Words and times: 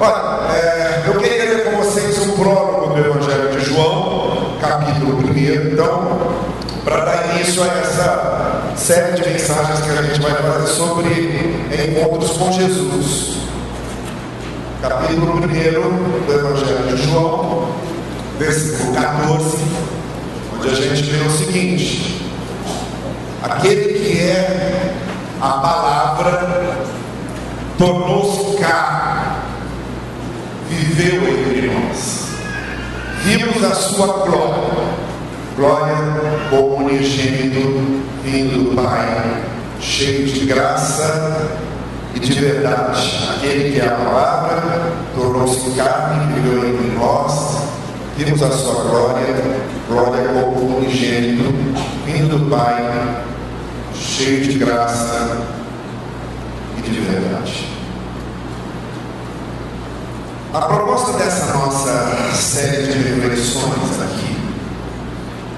Olha, 0.00 0.52
é, 0.52 1.04
eu 1.06 1.20
queria 1.20 1.44
ler 1.44 1.64
com 1.64 1.76
vocês 1.76 2.18
um 2.26 2.32
prólogo 2.32 2.94
do 2.94 2.98
Evangelho 2.98 3.50
de 3.52 3.64
João, 3.64 4.56
capítulo 4.60 5.18
1. 5.18 5.72
Então, 5.72 6.34
para 6.84 7.04
dar 7.04 7.36
início 7.36 7.62
a 7.62 7.66
essa 7.66 8.62
série 8.76 9.12
de 9.12 9.28
mensagens 9.28 9.80
que 9.80 9.90
a 9.90 10.02
gente 10.02 10.20
vai 10.20 10.34
fazer 10.34 10.66
sobre 10.66 11.64
encontros 11.88 12.32
com 12.32 12.50
Jesus. 12.50 13.36
Capítulo 14.82 15.36
1 15.36 15.40
do 15.40 16.32
Evangelho 16.32 16.96
de 16.96 17.02
João, 17.04 17.68
versículo 18.36 18.94
14, 18.94 19.58
onde 20.56 20.68
a 20.68 20.74
gente 20.74 21.02
vê 21.02 21.24
o 21.24 21.30
seguinte: 21.30 22.28
Aquele 23.44 23.94
que 23.94 24.18
é 24.18 24.92
a 25.40 25.48
palavra 25.50 26.84
tornou-se 27.78 28.56
carne, 28.58 29.03
viveu 30.68 31.22
entre 31.28 31.68
nós. 31.68 32.28
Vimos 33.24 33.64
a 33.64 33.74
sua 33.74 34.06
glória, 34.06 34.84
glória 35.56 35.96
como 36.50 36.86
unigênito 36.86 38.02
vindo 38.22 38.70
do 38.70 38.76
Pai, 38.76 39.42
cheio 39.80 40.26
de 40.26 40.46
graça 40.46 41.58
e 42.14 42.20
de 42.20 42.32
verdade. 42.32 43.28
Aquele 43.36 43.72
que 43.72 43.80
é 43.80 43.86
a 43.86 43.92
palavra 43.92 44.92
tornou-se 45.14 45.70
carne, 45.70 46.34
viveu 46.34 46.68
entre 46.68 46.98
nós. 46.98 47.58
Vimos 48.16 48.42
a 48.42 48.50
sua 48.50 48.84
glória, 48.84 49.26
glória 49.88 50.28
como 50.28 50.78
unigênito 50.78 51.52
vindo 52.04 52.38
do 52.38 52.50
Pai, 52.50 53.24
cheio 53.94 54.44
de 54.44 54.58
graça 54.58 55.38
e 56.78 56.82
de 56.82 57.00
verdade. 57.00 57.73
A 60.54 60.60
proposta 60.60 61.18
dessa 61.18 61.52
nossa 61.52 62.32
série 62.32 62.86
de 62.86 62.98
reflexões 63.02 64.00
aqui, 64.00 64.36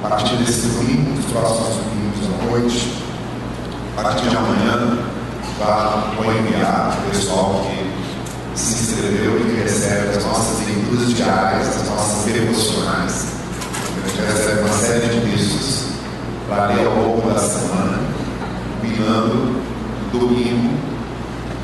a 0.02 0.08
partir 0.08 0.36
desse 0.36 0.68
domingo, 0.68 1.20
dos 1.20 1.26
próximos 1.32 1.76
domingos 1.76 2.24
à 2.24 2.50
noite, 2.50 3.04
a 3.94 4.02
partir 4.02 4.30
de 4.30 4.36
amanhã, 4.38 4.98
vou 6.16 6.32
enviar 6.32 6.96
o 6.98 7.10
pessoal 7.10 7.66
que 7.66 8.58
se 8.58 8.72
inscreveu 8.72 9.38
e 9.38 9.44
que 9.44 9.62
recebe 9.64 10.16
as 10.16 10.24
nossas 10.24 10.66
leituras 10.66 11.12
diárias, 11.12 11.68
as 11.76 11.88
nossas 11.90 12.24
devocionais. 12.32 13.26
A 14.02 14.08
gente 14.08 14.32
recebe 14.32 14.60
uma 14.60 14.78
série 14.78 15.08
de 15.08 15.30
textos 15.30 15.88
para 16.48 16.68
ler 16.68 16.86
ao 16.86 16.94
longo 16.94 17.30
da 17.30 17.38
semana, 17.38 17.98
combinando 18.80 19.60
domingo. 20.10 20.95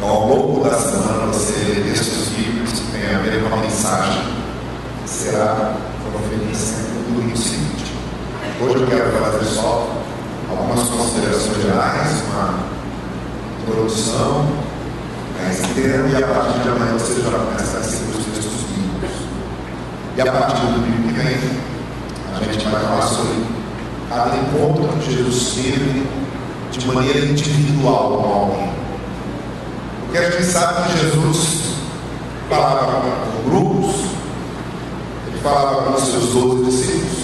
Então, 0.03 0.17
ao 0.17 0.27
longo 0.27 0.69
da 0.69 0.77
semana, 0.77 1.27
você 1.27 1.53
lê 1.63 1.81
textos 1.89 2.31
bíblicos 2.31 2.73
que 2.73 2.91
têm 2.91 3.15
a 3.15 3.19
ver 3.21 3.41
com 3.41 3.55
a 3.55 3.59
mensagem 3.59 4.21
será 5.07 5.77
proferida 6.11 6.59
no 7.07 7.15
domingo 7.15 7.37
seguinte. 7.37 7.85
Hoje 8.61 8.83
eu 8.83 8.87
quero 8.89 9.13
fazer 9.13 9.45
só 9.45 9.89
algumas 10.51 10.89
considerações 10.89 11.63
gerais, 11.63 12.21
uma 12.33 12.65
introdução 13.63 14.49
mais 15.41 15.61
inteira, 15.61 16.09
e 16.09 16.17
a 16.17 16.27
partir 16.27 16.59
de 16.59 16.69
amanhã 16.69 16.95
você 16.95 17.23
já 17.23 17.39
começa 17.39 17.79
a 17.79 17.83
seguir 17.85 18.11
os 18.11 18.25
textos 18.25 18.63
bíblicos. 18.75 19.17
E 20.17 20.21
a 20.21 20.33
partir 20.33 20.63
do 20.63 20.81
domingo 20.81 21.09
que 21.11 21.15
vem, 21.15 21.37
a 22.35 22.53
gente 22.53 22.65
vai 22.65 22.83
falar 22.83 23.03
sobre 23.03 23.45
cada 24.09 24.37
encontro 24.37 24.99
que 24.99 25.15
Jesus 25.15 25.53
teve 25.55 26.05
de 26.73 26.87
maneira 26.89 27.21
individual 27.21 28.21
com 28.21 28.33
alguém. 28.33 28.82
Porque 30.13 30.27
a 30.27 30.31
gente 30.31 30.45
sabe 30.45 30.93
que 30.93 30.99
Jesus 30.99 31.63
falava 32.47 33.01
com 33.01 33.49
grupos, 33.49 33.95
ele 35.27 35.39
falava 35.43 35.85
com 35.85 35.95
os 35.95 36.03
seus 36.03 36.35
doze 36.35 36.65
discípulos, 36.65 37.19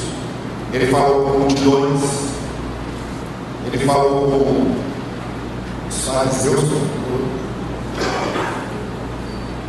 ele 0.73 0.87
falou 0.87 1.25
com 1.25 1.39
multidões, 1.41 2.01
ele 3.67 3.85
falou 3.85 4.31
com 4.31 4.75
os 5.87 5.99
fariseus, 5.99 6.65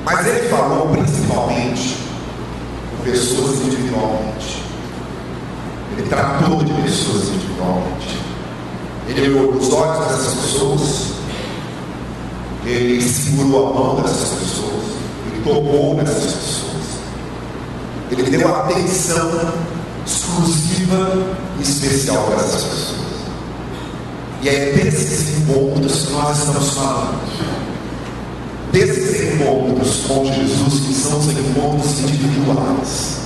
mas 0.05 0.25
ele 0.25 0.47
falou 0.47 0.87
principalmente 0.87 1.97
com 2.89 3.03
pessoas 3.03 3.59
individualmente. 3.63 4.63
Ele 5.91 6.07
tratou 6.07 6.63
de 6.63 6.73
pessoas 6.83 7.27
individualmente. 7.27 8.17
Ele 9.09 9.37
olhou 9.37 9.55
nos 9.55 9.73
olhos 9.73 10.07
dessas 10.07 10.35
pessoas, 10.35 11.18
ele 12.69 13.01
segurou 13.01 13.69
a 13.69 13.73
mão 13.73 13.95
dessas 13.95 14.29
pessoas, 14.29 14.85
ele 15.25 15.43
tocou 15.43 15.95
nessas 15.95 16.33
pessoas, 16.33 16.83
ele 18.11 18.37
deu 18.37 18.55
atenção 18.55 19.53
exclusiva 20.05 21.37
e 21.59 21.61
especial 21.61 22.23
para 22.23 22.35
essas 22.35 22.63
pessoas. 22.63 22.99
E 24.41 24.49
é 24.49 24.71
desses 24.71 25.37
encontros 25.37 26.05
que 26.05 26.11
nós 26.13 26.37
estamos 26.39 26.69
falando. 26.69 27.19
Desses 28.71 29.33
encontros 29.33 30.05
com 30.07 30.25
Jesus 30.25 30.79
que 30.85 30.93
são 30.93 31.19
os 31.19 31.27
encontros 31.27 31.99
individuais. 31.99 33.19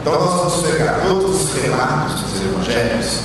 Então 0.00 0.20
nós 0.20 0.34
vamos 0.34 0.66
pegar 0.70 1.02
todos 1.06 1.42
os 1.42 1.62
relatos 1.62 2.20
dos 2.22 2.40
evangelhos 2.42 3.20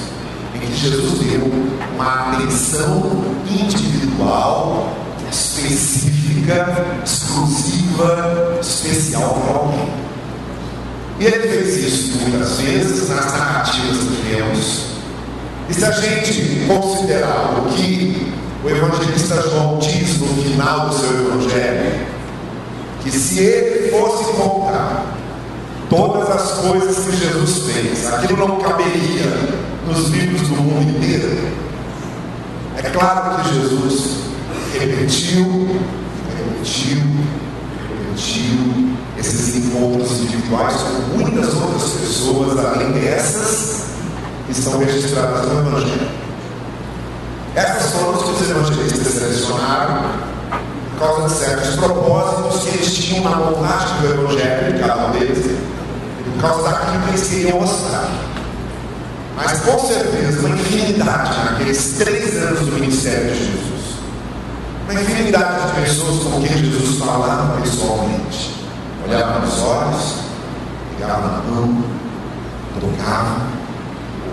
em 0.55 0.59
que 0.59 0.75
Jesus 0.75 1.19
deu 1.19 1.51
uma 1.95 2.33
atenção 2.33 3.11
individual, 3.49 4.87
específica, 5.31 7.01
exclusiva, 7.03 8.57
especial 8.61 9.33
para 9.45 9.59
alguém. 9.59 9.93
E 11.19 11.25
ele 11.25 11.47
fez 11.47 11.77
isso 11.77 12.17
muitas 12.19 12.59
vezes 12.59 13.09
nas 13.09 13.31
narrativas 13.31 13.97
que 13.97 14.29
temos. 14.29 14.85
E 15.69 15.73
se 15.73 15.85
a 15.85 15.91
gente 15.91 16.65
considerar 16.67 17.59
o 17.59 17.69
que 17.69 18.33
o 18.63 18.69
evangelista 18.69 19.41
João 19.41 19.79
diz 19.79 20.19
no 20.19 20.27
final 20.43 20.89
do 20.89 20.95
seu 20.95 21.09
evangelho, 21.09 22.07
que 23.03 23.11
se 23.11 23.39
ele 23.39 23.91
fosse 23.91 24.33
contar 24.33 25.05
todas 25.89 26.29
as 26.29 26.51
coisas 26.59 27.05
que 27.05 27.17
Jesus 27.17 27.71
fez, 27.71 28.13
aquilo 28.13 28.37
não 28.37 28.59
caberia 28.59 29.25
nos 29.87 30.09
livros 30.09 30.47
do 30.47 30.55
mundo 30.55 30.89
inteiro. 30.89 31.51
É 32.77 32.89
claro 32.89 33.43
que 33.43 33.53
Jesus 33.53 34.30
repetiu, 34.77 35.67
repetiu, 36.37 37.01
repetiu 37.99 38.91
esses 39.17 39.55
encontros 39.55 40.11
individuais 40.21 40.75
com 40.77 41.17
muitas 41.17 41.53
outras 41.53 41.89
pessoas, 41.91 42.65
além 42.65 42.91
dessas 42.93 43.85
que 44.45 44.51
estão 44.51 44.79
registradas 44.79 45.45
no 45.47 45.59
Evangelho. 45.59 46.09
Essas 47.55 47.91
foram 47.91 48.15
as 48.15 48.23
que 48.23 48.31
os 48.31 48.49
evangelistas 48.49 49.13
selecionaram 49.13 50.03
por 50.91 51.07
causa 51.07 51.27
de 51.27 51.33
certos 51.33 51.75
propósitos 51.75 52.63
que 52.63 52.69
eles 52.69 52.93
tinham 52.93 53.23
na 53.23 53.35
montagem 53.35 54.01
do 54.01 54.07
Evangelho, 54.07 54.79
cada 54.79 55.07
um 55.07 55.11
deles, 55.11 55.57
por 56.33 56.41
causa 56.41 56.69
daquilo 56.69 57.03
que 57.03 57.09
eles 57.09 57.27
queriam 57.27 57.59
mostrar. 57.59 58.09
Mas 59.35 59.59
com 59.61 59.79
certeza, 59.79 60.39
uma 60.39 60.55
infinidade 60.55 61.37
naqueles 61.45 61.95
três 61.97 62.37
anos 62.37 62.59
do 62.59 62.71
ministério 62.73 63.31
de 63.31 63.39
Jesus. 63.39 63.70
Uma 64.91 65.02
infinidade 65.02 65.68
de 65.68 65.81
pessoas 65.81 66.24
com 66.24 66.41
quem 66.41 66.57
Jesus 66.57 67.00
falava 67.00 67.62
pessoalmente. 67.62 68.57
Olhava 69.07 69.40
nos 69.40 69.57
olhos, 69.59 70.16
pegava 70.97 71.28
na 71.28 71.44
mão, 71.44 71.81
tocava, 72.78 73.47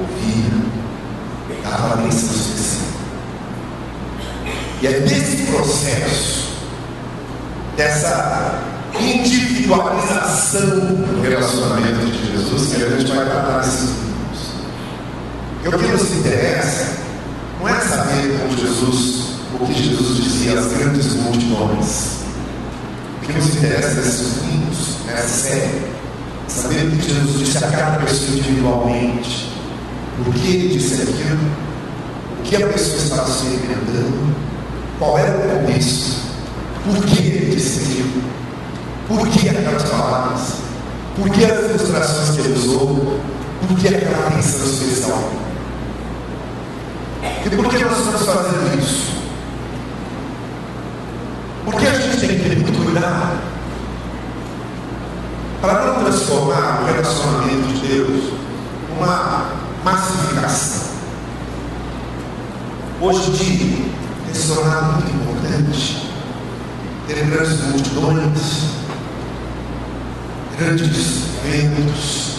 ouvia, 0.01 0.51
dava 1.63 1.95
a 1.95 1.97
bênção. 1.99 2.29
E 4.83 4.87
é 4.89 5.01
desse 5.01 5.45
processo, 5.45 6.49
dessa 7.77 8.61
individualização 8.99 10.71
do 10.71 11.23
relacionamento 11.23 12.05
de 12.07 12.33
Jesus 12.33 12.75
que 12.75 12.83
a 12.83 12.99
gente 12.99 13.13
vai 13.13 13.27
tratar 13.27 13.59
nesses 13.59 13.91
minutos. 13.91 14.41
E 15.65 15.69
o 15.69 15.79
que 15.79 15.87
nos 15.87 16.13
interessa 16.17 16.99
não 17.61 17.69
é 17.69 17.75
saber 17.75 18.41
como 18.41 18.57
Jesus, 18.57 19.38
o 19.55 19.67
que 19.67 19.75
Jesus 19.75 20.23
dizia 20.23 20.59
às 20.59 20.73
grandes 20.73 21.15
multidões. 21.15 22.19
O 23.17 23.27
que 23.27 23.33
nos 23.33 23.57
interessa 23.57 23.95
nesses 23.95 24.35
domingos, 24.35 24.97
nessa 25.07 25.29
série, 25.29 25.61
é 25.61 25.93
saber 26.47 26.87
o 26.87 26.91
que 26.97 27.15
Jesus 27.15 27.39
disse 27.39 27.65
a 27.65 27.69
cada 27.69 27.99
pessoa 28.05 28.39
individualmente, 28.39 29.53
por 30.25 30.35
que 30.35 30.49
ele 30.49 30.79
disse 30.79 31.03
aquilo, 31.03 31.39
o 32.39 32.43
que 32.43 32.63
a 32.63 32.67
pessoa 32.69 32.99
estava 32.99 33.31
experimentando, 33.31 34.35
qual 34.99 35.19
era 35.19 35.37
o 35.37 35.61
contexto, 35.61 36.17
por 36.85 37.05
que 37.05 37.23
ele 37.23 37.55
disse 37.55 37.81
aquilo, 37.81 38.23
por 39.09 39.29
que 39.29 39.49
aquelas 39.49 39.83
palavras, 39.85 40.55
por 41.17 41.29
que 41.31 41.45
as 41.45 41.71
ilustrações 41.71 42.31
que 42.31 42.41
ele 42.41 42.59
usou, 42.59 43.21
por 43.67 43.77
que 43.79 43.89
aquela 43.89 44.27
atenção 44.29 44.65
especial. 44.65 45.31
E 47.45 47.51
por 47.51 47.69
que 47.69 47.85
nós 47.85 47.99
estamos 47.99 48.27
fazendo 48.27 48.79
isso? 48.79 49.19
Porque 51.65 51.87
a 51.87 51.93
gente 51.93 52.18
tem 52.29 52.39
que 52.39 52.49
ter 52.51 52.59
muito 52.59 52.85
cuidado 52.85 53.39
transformar 56.09 56.83
o 56.83 56.87
relacionamento 56.87 57.69
de 57.69 57.87
Deus 57.87 58.33
numa 58.89 59.53
massificação. 59.85 60.89
Hoje 63.01 63.31
em 63.31 63.33
dia, 63.33 63.85
tem 64.25 64.35
se 64.35 64.49
tornado 64.49 64.93
muito 64.95 65.11
importante. 65.11 66.09
Ter 67.07 67.25
grandes 67.27 67.61
multidões, 67.63 68.65
grandes 70.59 71.23
eventos, 71.45 72.35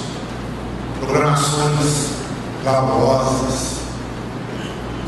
programações 0.99 2.09
glamorosas, 2.63 3.77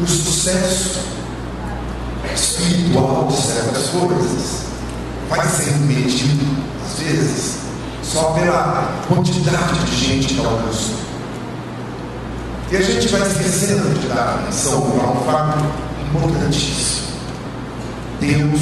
o 0.02 0.08
sucesso 0.08 1.00
espiritual 2.34 3.28
de 3.28 3.36
certas 3.36 3.90
coisas 3.90 4.71
vai 5.32 5.48
sendo 5.48 5.88
medido, 5.88 6.46
às 6.86 7.00
vezes, 7.00 7.60
só 8.04 8.34
pela 8.34 8.92
quantidade 9.08 9.80
de 9.86 9.96
gente 9.96 10.34
que 10.34 10.46
alcançou. 10.46 10.96
E 12.70 12.76
a 12.76 12.82
gente 12.82 13.08
vai 13.08 13.22
esquecendo 13.22 13.98
de 13.98 14.08
dar 14.08 14.42
atenção 14.42 14.92
para 14.92 15.08
um 15.08 15.26
fato 15.26 15.66
importantíssimo. 16.06 17.08
Deus 18.20 18.60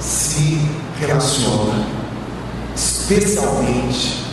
se 0.00 0.60
relaciona 0.98 1.86
especialmente 2.74 4.24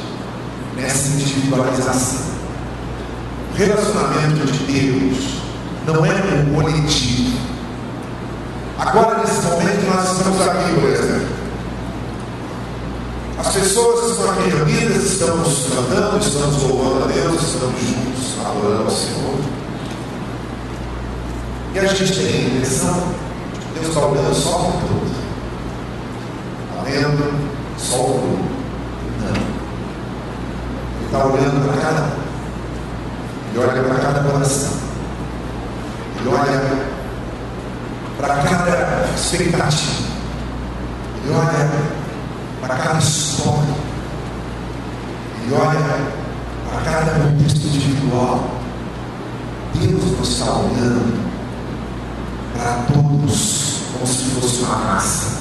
nessa 0.75 1.07
individualização. 1.09 2.29
O 3.53 3.57
relacionamento 3.57 4.51
de 4.51 4.59
Deus 4.71 5.23
não 5.85 6.03
é 6.03 6.11
um 6.11 6.55
coletivo. 6.55 7.37
Agora, 8.79 9.19
nesse 9.19 9.41
momento, 9.43 9.85
nós 9.93 10.17
estamos 10.17 10.41
aqui, 10.41 10.73
por 10.79 10.89
exemplo. 10.89 11.38
As 13.39 13.53
pessoas 13.53 14.05
que 14.05 14.11
estão 14.11 14.31
aqui 14.31 14.49
reunidas, 14.49 15.03
estamos 15.03 15.67
cantando, 15.73 16.19
estamos 16.19 16.63
louvando 16.63 17.05
a 17.05 17.07
Deus, 17.07 17.41
estamos 17.41 17.81
juntos, 17.81 18.45
adorando 18.45 18.83
ao 18.83 18.91
Senhor. 18.91 19.39
E 21.73 21.79
a 21.79 21.85
gente 21.85 22.13
tem 22.13 22.27
a 22.27 22.47
impressão 22.49 23.29
Deus 23.79 23.87
está 23.87 24.05
olhando 24.05 24.35
só 24.35 24.51
para 24.51 24.67
o 24.67 24.71
todo. 24.71 25.11
Está 26.69 26.83
vendo 26.83 27.49
só 27.77 27.95
o 27.95 28.19
grupo. 28.19 28.49
Não. 29.21 29.59
Ele 30.97 31.05
está 31.05 31.25
olhando 31.25 31.67
para 31.67 31.81
cada 31.81 32.01
um. 32.01 32.19
Ele 33.51 33.59
olha 33.59 33.83
para 33.83 33.99
cada 33.99 34.29
coração. 34.29 34.73
Ele 36.19 36.29
olha 36.29 36.61
para 38.17 38.35
cada 38.35 39.09
expectativa. 39.15 40.09
Ele 41.23 41.33
olha 41.33 41.98
para 42.61 42.75
cada 42.75 42.99
história. 42.99 43.75
Ele 45.43 45.55
olha 45.55 46.19
para 46.69 46.91
cada 46.91 47.11
contexto 47.19 47.67
individual. 47.67 48.49
Deus 49.75 50.11
não 50.11 50.23
está 50.23 50.51
olhando 50.57 51.29
para 52.53 52.83
todos 52.93 53.79
como 53.93 54.07
se 54.07 54.23
fosse 54.31 54.63
uma 54.63 54.75
raça. 54.75 55.39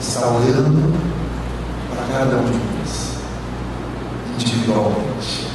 Está 0.00 0.26
olhando 0.26 0.94
para 1.90 2.18
cada 2.18 2.36
um 2.36 2.44
de 2.44 2.58
nós, 2.58 3.18
individualmente. 4.34 5.48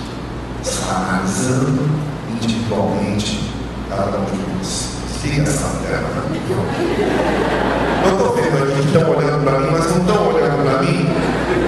Está 0.61 0.95
analisando 0.95 1.89
individualmente 2.31 3.51
cada 3.89 4.17
um 4.17 4.25
de 4.25 4.57
nós. 4.57 4.93
Essa 5.25 5.69
terra. 5.87 6.03
Eu 8.05 8.11
estou 8.11 8.35
vendo 8.35 8.57
aqui 8.61 8.81
que 8.81 8.87
estão 8.87 9.09
olhando 9.09 9.43
para 9.43 9.59
mim, 9.59 9.67
mas 9.71 9.89
não 9.89 9.97
estão 10.01 10.27
olhando 10.27 10.57
para 10.63 10.83
mim. 10.83 11.09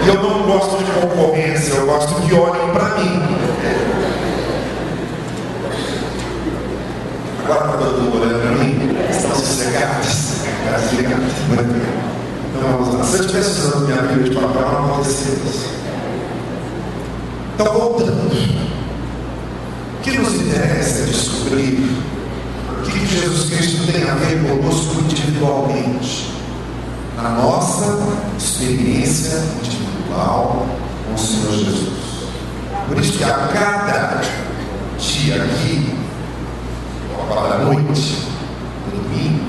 E 0.04 0.08
eu 0.08 0.22
não 0.22 0.44
gosto 0.44 0.78
de 0.78 0.92
concorrência, 0.92 1.74
eu 1.74 1.86
gosto 1.88 2.22
que 2.22 2.34
olhem 2.36 2.70
para 2.74 2.90
mim. 3.00 3.22
Agora 7.44 7.66
está 7.66 7.78
todo 7.78 8.02
mundo 8.02 8.22
olhando 8.22 8.42
para 8.42 8.52
mim? 8.52 8.72
Estão 9.10 9.32
sossegados? 9.32 10.36
Muito 11.48 11.74
bem. 11.74 11.82
Então 12.56 12.72
vamos 12.72 12.94
lá. 12.94 13.04
Se 13.04 13.16
eu 13.16 13.22
estivesse 13.22 13.50
usando 13.62 13.88
minha 13.88 14.02
Bíblia 14.02 14.30
de 14.30 14.36
papel, 14.36 14.62
não 14.62 14.86
acontecia 14.86 15.34
isso. 15.34 15.70
Então, 17.56 17.74
voltando. 17.74 18.36
O 19.98 20.02
que 20.04 20.18
nos 20.20 20.36
interessa 20.36 21.00
é 21.00 21.06
descobrir 21.06 21.96
o 22.70 22.88
que 22.88 23.06
Jesus 23.08 23.50
Cristo 23.50 23.92
tem 23.92 24.04
a 24.04 24.14
ver 24.14 24.40
conosco 24.48 25.02
individualmente, 25.02 26.32
na 27.18 27.30
nossa 27.30 27.98
experiência 28.38 29.42
individual 29.64 30.68
com 31.08 31.14
o 31.14 31.18
Senhor 31.18 31.52
Jesus. 31.54 31.90
Por 32.88 33.00
isso 33.00 33.18
que 33.18 33.24
a 33.24 33.50
cada 33.52 34.22
dia 35.00 35.44
aqui, 35.44 35.96
agora 37.20 37.56
à 37.56 37.58
noite, 37.66 38.28
no 38.86 39.02
domingo, 39.02 39.46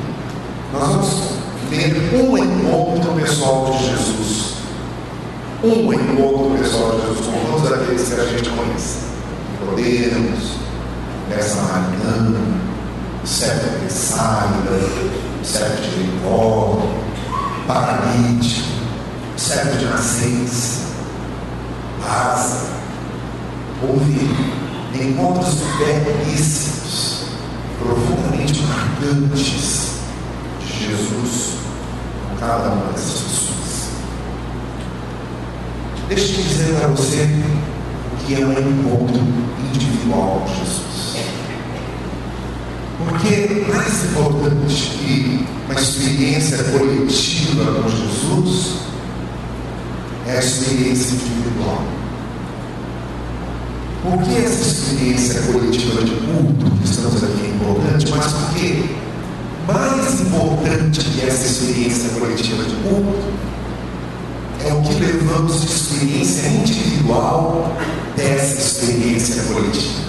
nós 0.73 0.89
vamos 0.89 1.11
ter 1.69 2.15
um 2.15 2.39
encontro 2.39 3.13
pessoal 3.13 3.71
de 3.73 3.79
Jesus. 3.91 4.55
Um 5.63 5.93
encontro 5.93 6.57
pessoal 6.59 6.93
de 6.93 7.01
Jesus 7.09 7.27
com 7.27 7.53
todos 7.53 7.73
aqueles 7.73 8.09
que 8.09 8.15
a 8.21 8.25
gente 8.25 8.49
conhece. 8.49 9.07
Podemos, 9.67 10.57
essa 11.37 11.61
manhã, 11.61 12.37
o 13.25 13.27
servo 13.27 13.85
de 13.85 13.93
Saira, 13.93 14.81
o 15.43 15.45
servo 15.45 15.77
de 15.83 15.91
Jericó, 15.91 16.83
paralítico, 17.67 18.69
o 19.37 19.41
servo 19.41 19.77
de 19.77 19.85
nascença, 19.87 20.83
Lázaro. 22.07 22.67
Houve 23.83 24.31
encontros 24.95 25.57
belíssimos, 25.79 27.25
profundamente 27.81 28.63
marcantes 28.63 29.97
de 30.61 30.87
Jesus 30.87 31.57
com 32.29 32.37
cada 32.37 32.69
uma 32.69 32.93
dessas 32.93 33.21
pessoas. 33.21 33.91
Deixa 36.09 36.41
eu 36.41 36.45
dizer 36.45 36.77
para 36.77 36.87
você 36.89 37.29
o 38.13 38.25
que 38.25 38.35
é 38.41 38.47
um 38.47 38.53
encontro 38.53 39.21
individual 39.75 40.45
com 40.47 40.55
Jesus. 40.55 40.87
Porque 42.99 43.67
mais 43.69 44.05
importante 44.05 44.91
que 44.99 45.47
uma 45.67 45.79
experiência 45.79 46.65
coletiva 46.65 47.83
com 47.83 47.89
Jesus 47.89 48.77
é 50.27 50.37
a 50.37 50.39
experiência 50.39 51.15
individual. 51.15 51.83
Por 54.03 54.23
que 54.23 54.37
essa 54.37 54.69
experiência 54.69 55.43
coletiva 55.43 56.05
de 56.05 56.13
culto 56.13 56.71
que 56.71 56.85
estamos 56.85 57.23
aqui 57.23 57.45
é 57.45 57.49
importante? 57.49 58.11
Mas 58.11 58.33
porque 58.33 58.85
mais 59.67 60.21
importante 60.21 61.01
que 61.01 61.27
essa 61.27 61.47
experiência 61.47 62.11
coletiva 62.11 62.63
de 62.63 62.75
culto 62.77 63.47
é 64.65 64.73
o 64.73 64.83
que 64.83 64.95
levamos 64.95 65.61
de 65.61 65.67
experiência 65.67 66.49
individual 66.49 67.77
dessa 68.17 68.59
experiência 68.59 69.43
coletiva. 69.43 70.06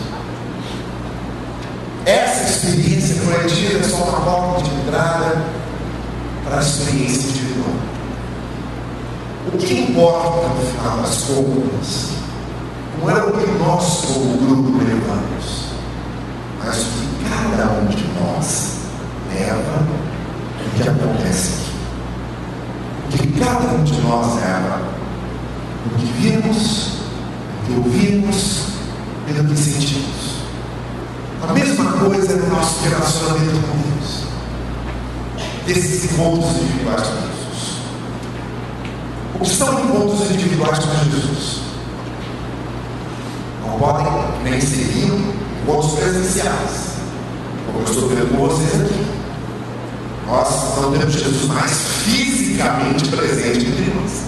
Essa 2.08 2.50
experiência 2.50 3.22
coletiva 3.22 3.80
é 3.80 3.84
só 3.84 3.98
uma 3.98 4.22
porta 4.22 4.64
de 4.64 4.74
entrada 4.76 5.44
para 6.46 6.56
a 6.56 6.62
experiência 6.62 7.32
individual. 7.32 7.76
O 9.54 9.58
que 9.58 9.74
importa 9.74 10.48
no 10.48 10.66
final 10.68 10.98
das 11.00 11.24
contas 11.24 12.12
não 12.98 13.10
é 13.10 13.24
o 13.24 13.32
que 13.34 13.52
nós, 13.60 14.06
como 14.06 14.38
grupo, 14.38 14.78
levamos, 14.86 15.66
mas 16.64 16.78
o 16.78 16.86
que 16.86 17.30
cada 17.30 17.74
um 17.74 17.88
de 17.88 18.08
nós 18.22 18.78
leva 19.34 19.86
o 20.66 20.82
que 20.82 20.88
acontece 20.88 21.56
aqui. 23.10 23.16
O 23.16 23.18
que 23.18 23.40
cada 23.40 23.74
um 23.74 23.84
de 23.84 24.02
nós 24.04 24.36
leva, 24.36 24.82
o 25.86 25.90
que 25.98 26.06
vimos, 26.22 26.88
o 27.52 27.66
que 27.66 27.74
ouvimos 27.74 28.68
e 29.28 29.42
o 29.42 29.44
que 29.44 29.58
sentimos. 29.58 30.27
A 31.41 31.53
mesma 31.53 31.91
coisa 31.94 32.34
é 32.34 32.36
no 32.36 32.48
nosso 32.48 32.84
relacionamento 32.84 33.67
com 33.67 33.77
Deus. 33.77 34.24
Desses 35.65 36.12
encontros 36.12 36.58
individuais 36.62 37.08
com 37.08 37.22
Jesus. 37.22 37.77
O 39.36 39.39
que 39.39 39.50
são 39.50 39.79
encontros 39.79 40.32
individuais 40.32 40.79
com 40.79 40.91
Jesus? 41.06 41.62
Não 43.65 43.77
podem 43.77 44.08
nem 44.44 44.60
seriam 44.62 45.17
encontros 45.62 45.94
presenciais. 45.94 46.98
Como 47.67 47.79
eu 47.79 47.84
estou 47.84 48.10
vendo 48.10 48.36
com 48.36 48.48
vocês 48.48 48.82
aqui. 48.82 49.06
Nós 50.27 50.75
não 50.82 50.91
temos 50.91 51.13
Jesus 51.13 51.46
mais 51.46 51.72
fisicamente 52.03 53.08
presente 53.10 53.65
entre 53.67 53.94
nós. 53.94 54.27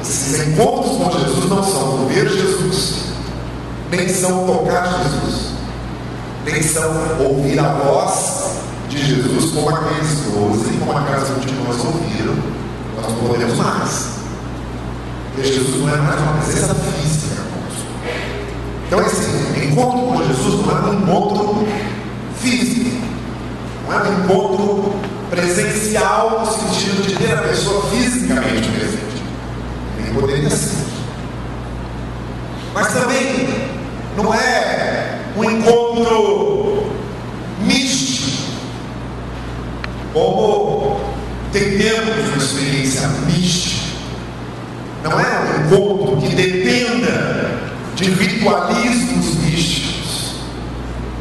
Esses 0.00 0.48
encontros 0.48 0.96
com 0.96 1.10
Jesus 1.18 1.48
não 1.48 1.62
são 1.62 2.06
ver 2.08 2.28
Jesus, 2.28 3.04
nem 3.90 4.08
são 4.08 4.46
tocar 4.46 5.00
Jesus, 5.04 5.41
são 6.72 6.90
ouvir 7.20 7.58
a 7.58 7.68
voz 7.68 8.62
de 8.88 8.98
Jesus 8.98 9.52
como 9.52 9.68
aqueles 9.70 10.08
doze, 10.08 10.76
como 10.78 10.96
aquelas 10.96 11.28
multidões 11.30 11.84
ouviram. 11.84 12.34
Nós 12.96 13.12
não 13.12 13.28
podemos 13.28 13.56
mais. 13.56 14.12
Porque 15.34 15.48
Jesus 15.48 15.80
não 15.80 15.94
é 15.94 15.96
mais 15.98 16.20
uma 16.20 16.32
presença 16.34 16.74
física. 16.74 17.42
Então, 18.86 19.00
esse 19.00 19.66
encontro 19.66 20.00
com 20.00 20.26
Jesus 20.26 20.66
não 20.66 20.76
é 20.76 20.90
um 20.90 21.02
encontro 21.02 21.66
físico, 22.40 22.90
não 23.86 23.94
é 23.94 24.02
um 24.02 24.24
encontro 24.24 24.94
presencial 25.30 26.40
no 26.40 26.46
sentido 26.46 27.06
de 27.06 27.14
ter 27.16 27.32
a 27.32 27.42
pessoa 27.42 27.86
fisicamente 27.86 28.68
presente. 28.68 29.22
Nem 29.98 30.12
poderia 30.12 30.50
ser. 30.50 30.84
Mas 32.74 32.92
também 32.92 33.48
não 34.16 34.34
é 34.34 35.11
um 35.36 35.44
encontro 35.44 36.86
místico, 37.60 38.32
como 40.12 41.00
temos 41.52 42.28
uma 42.28 42.36
experiência 42.36 43.08
mística. 43.26 43.82
Não 45.02 45.18
é 45.18 45.40
um 45.40 45.66
encontro 45.66 46.16
que 46.18 46.34
dependa 46.34 47.60
de 47.96 48.04
ritualismos 48.04 49.36
místicos, 49.36 50.34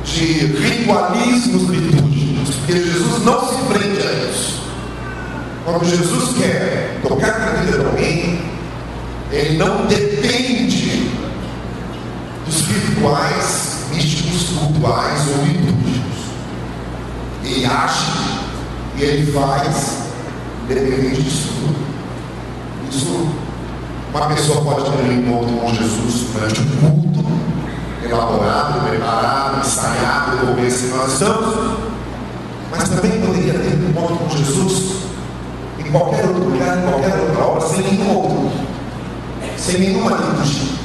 de 0.03 0.45
ritualismos 0.45 1.63
litúrgicos, 1.69 2.55
porque 2.57 2.73
Jesus 2.73 3.23
não 3.23 3.47
se 3.47 3.55
prende 3.65 4.07
a 4.07 4.29
isso. 4.29 4.61
Quando 5.65 5.85
Jesus 5.85 6.37
quer 6.37 6.99
tocar 7.01 7.39
na 7.39 7.61
vida 7.61 7.77
de 7.77 7.85
alguém, 7.85 8.41
ele 9.31 9.57
não 9.57 9.85
depende 9.85 11.09
dos 12.45 12.61
rituais 12.61 13.70
místicos, 13.91 14.57
cultuais 14.57 15.27
ou 15.27 15.45
litúrgicos. 15.45 16.01
Ele 17.43 17.65
age 17.65 18.11
e 18.97 19.01
ele 19.01 19.31
faz 19.31 20.03
independente 20.63 21.21
disso 21.21 21.49
tudo. 21.59 21.75
Isso, 22.89 23.27
uma 24.13 24.25
pessoa 24.27 24.61
pode 24.61 24.83
ter 24.83 25.03
um 25.03 25.19
encontro 25.19 25.55
com 25.57 25.73
Jesus 25.73 26.27
durante 26.33 26.61
um 26.61 27.01
culto, 27.01 27.25
elaborado, 28.03 28.87
preparado, 28.87 29.59
ensaiado, 29.59 30.37
como 30.37 30.65
esse 30.65 30.87
nós 30.87 31.13
estamos, 31.13 31.77
mas 32.69 32.89
também 32.89 33.21
poderia 33.21 33.53
ter 33.53 33.75
um 33.75 33.89
encontro 33.89 34.15
com 34.17 34.37
Jesus 34.37 35.01
em 35.79 35.91
qualquer 35.91 36.25
outro 36.25 36.43
lugar, 36.43 36.77
em 36.77 36.81
qualquer 36.81 37.19
outra 37.19 37.43
hora, 37.43 37.61
sem 37.61 37.81
nenhum 37.81 38.15
outro, 38.15 38.51
sem 39.57 39.79
nenhuma 39.79 40.11
liturgia 40.11 40.81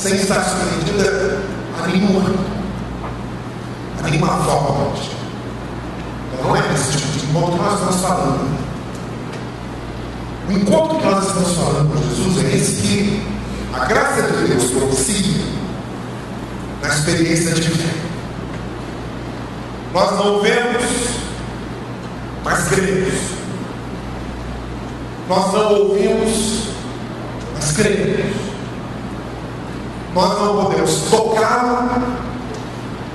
sem 0.00 0.14
estar 0.14 0.42
submetida 0.42 1.42
a 1.82 1.86
nenhuma, 1.86 2.34
a 3.98 4.08
nenhuma. 4.08 4.92
Então 6.32 6.48
não 6.48 6.56
é 6.56 6.74
esse 6.74 6.98
tipo 6.98 7.18
de 7.18 7.26
encontro 7.26 7.52
que 7.52 7.62
nós 7.62 7.74
estamos 7.74 8.00
falando. 8.00 8.60
O 10.48 10.52
encontro 10.52 10.98
que 10.98 11.06
nós 11.06 11.26
estamos 11.26 11.54
falando 11.54 11.92
com 11.92 12.08
Jesus 12.08 12.44
é 12.44 12.56
esse 12.56 12.82
que 12.82 13.22
a 13.72 13.84
graça 13.84 14.22
de 14.22 14.48
Deus 14.48 14.70
propicia 14.70 15.44
na 16.82 16.88
experiência 16.88 17.54
de 17.54 17.70
fé. 17.70 17.94
Nós 19.92 20.10
não 20.12 20.40
vemos, 20.40 20.84
mas 22.44 22.68
cremos. 22.68 23.14
Nós 25.28 25.52
não 25.52 25.72
ouvimos, 25.74 26.68
mas 27.54 27.72
cremos. 27.72 28.39
Nós 30.14 30.40
não 30.40 30.64
podemos 30.64 31.02
tocá-lo, 31.08 31.88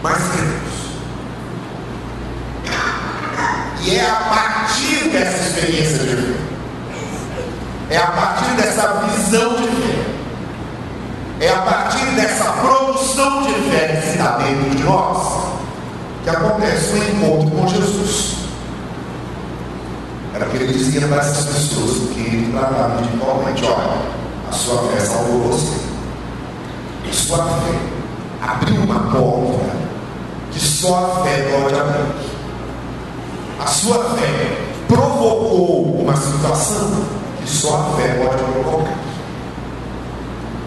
mas 0.01 0.17
cremos. 0.31 0.75
E 3.81 3.95
é 3.95 4.09
a 4.09 4.15
partir 4.15 5.09
dessa 5.09 5.47
experiência 5.47 5.97
de 5.99 6.15
fé, 6.15 6.39
é 7.89 7.97
a 7.97 8.07
partir 8.07 8.51
dessa 8.55 8.87
visão 9.05 9.55
de 9.55 9.67
fé, 9.67 10.05
é 11.41 11.49
a 11.49 11.57
partir 11.57 12.05
dessa 12.15 12.51
produção 12.53 13.43
de 13.43 13.53
fé 13.69 14.01
que 14.01 14.17
dá 14.17 14.37
dentro 14.37 14.69
de 14.71 14.83
nós, 14.83 15.49
que 16.23 16.29
acontece 16.29 16.93
o 16.93 16.95
um 16.95 17.03
encontro 17.03 17.57
com 17.57 17.67
Jesus. 17.67 18.35
Era 20.33 20.45
o 20.45 20.49
que 20.49 20.57
ele 20.57 20.73
dizia 20.73 21.07
para 21.07 21.17
essas 21.17 21.45
pessoas 21.45 22.09
que 22.13 22.21
ele 22.21 22.51
tratava 22.53 23.01
de 23.03 23.13
igualmente: 23.13 23.65
olha, 23.65 24.01
a 24.49 24.51
sua 24.51 24.89
fé 24.89 24.99
salvou 25.01 25.51
você 25.51 25.84
sua 27.13 27.43
fé 27.43 27.79
abriu 28.41 28.81
uma 28.81 28.99
porta 29.11 29.75
que 30.51 30.59
só 30.59 30.95
a 30.95 31.23
fé 31.23 31.49
pode 31.51 31.75
abrir. 31.75 32.05
A 33.59 33.67
sua 33.67 34.15
fé 34.15 34.57
provocou 34.87 36.01
uma 36.01 36.15
situação 36.15 37.05
que 37.41 37.49
só 37.49 37.75
a 37.75 37.97
fé 37.97 38.13
pode 38.15 38.43
provocar. 38.43 38.93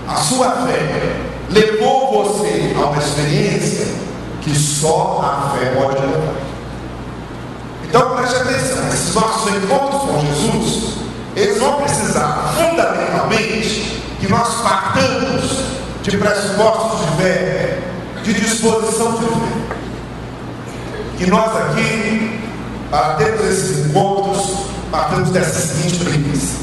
A 0.08 0.16
sua 0.16 0.50
fé 0.66 1.16
levou 1.50 2.24
você 2.24 2.74
a 2.76 2.86
uma 2.86 2.98
experiência 2.98 3.86
que 4.42 4.54
só 4.58 5.20
a 5.22 5.56
fé 5.56 5.66
pode 5.74 6.00
levar. 6.00 6.34
Então 7.84 8.16
preste 8.16 8.36
atenção, 8.36 8.88
esses 8.88 9.14
nossos 9.14 9.54
encontros 9.54 10.02
com 10.02 10.20
Jesus, 10.20 10.94
eles 11.36 11.58
vão 11.58 11.82
precisar 11.82 12.52
fundamentalmente 12.56 14.02
que 14.20 14.28
nós 14.28 14.60
partamos 14.62 15.37
de 16.08 16.16
pressupostos 16.16 17.00
de 17.00 17.22
fé, 17.22 17.78
de 18.22 18.34
disposição 18.34 19.18
de 19.18 19.26
fé. 19.26 19.78
Que 21.18 21.26
nós 21.26 21.54
aqui, 21.56 22.40
para 22.90 23.22
esses 23.50 23.86
encontros, 23.86 24.66
partamos 24.90 25.30
dessa 25.30 25.60
seguinte 25.60 26.04
premissa. 26.04 26.58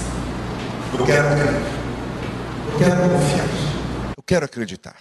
Eu 0.97 1.05
quero 1.05 1.27
crer. 1.27 1.61
Eu 2.71 2.77
quero 2.79 3.09
confiar. 3.09 3.47
Eu 4.17 4.23
quero 4.23 4.45
acreditar. 4.45 4.95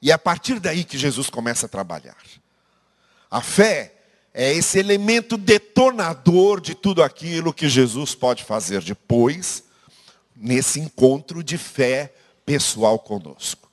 E 0.00 0.10
é 0.10 0.14
a 0.14 0.18
partir 0.18 0.58
daí 0.58 0.84
que 0.84 0.96
Jesus 0.96 1.28
começa 1.28 1.66
a 1.66 1.68
trabalhar. 1.68 2.16
A 3.30 3.40
fé 3.40 3.92
é 4.32 4.52
esse 4.54 4.78
elemento 4.78 5.36
detonador 5.36 6.60
de 6.60 6.74
tudo 6.74 7.02
aquilo 7.02 7.52
que 7.52 7.68
Jesus 7.68 8.14
pode 8.14 8.44
fazer 8.44 8.80
depois, 8.80 9.64
nesse 10.34 10.80
encontro 10.80 11.44
de 11.44 11.58
fé 11.58 12.14
pessoal 12.50 12.98
conosco. 12.98 13.70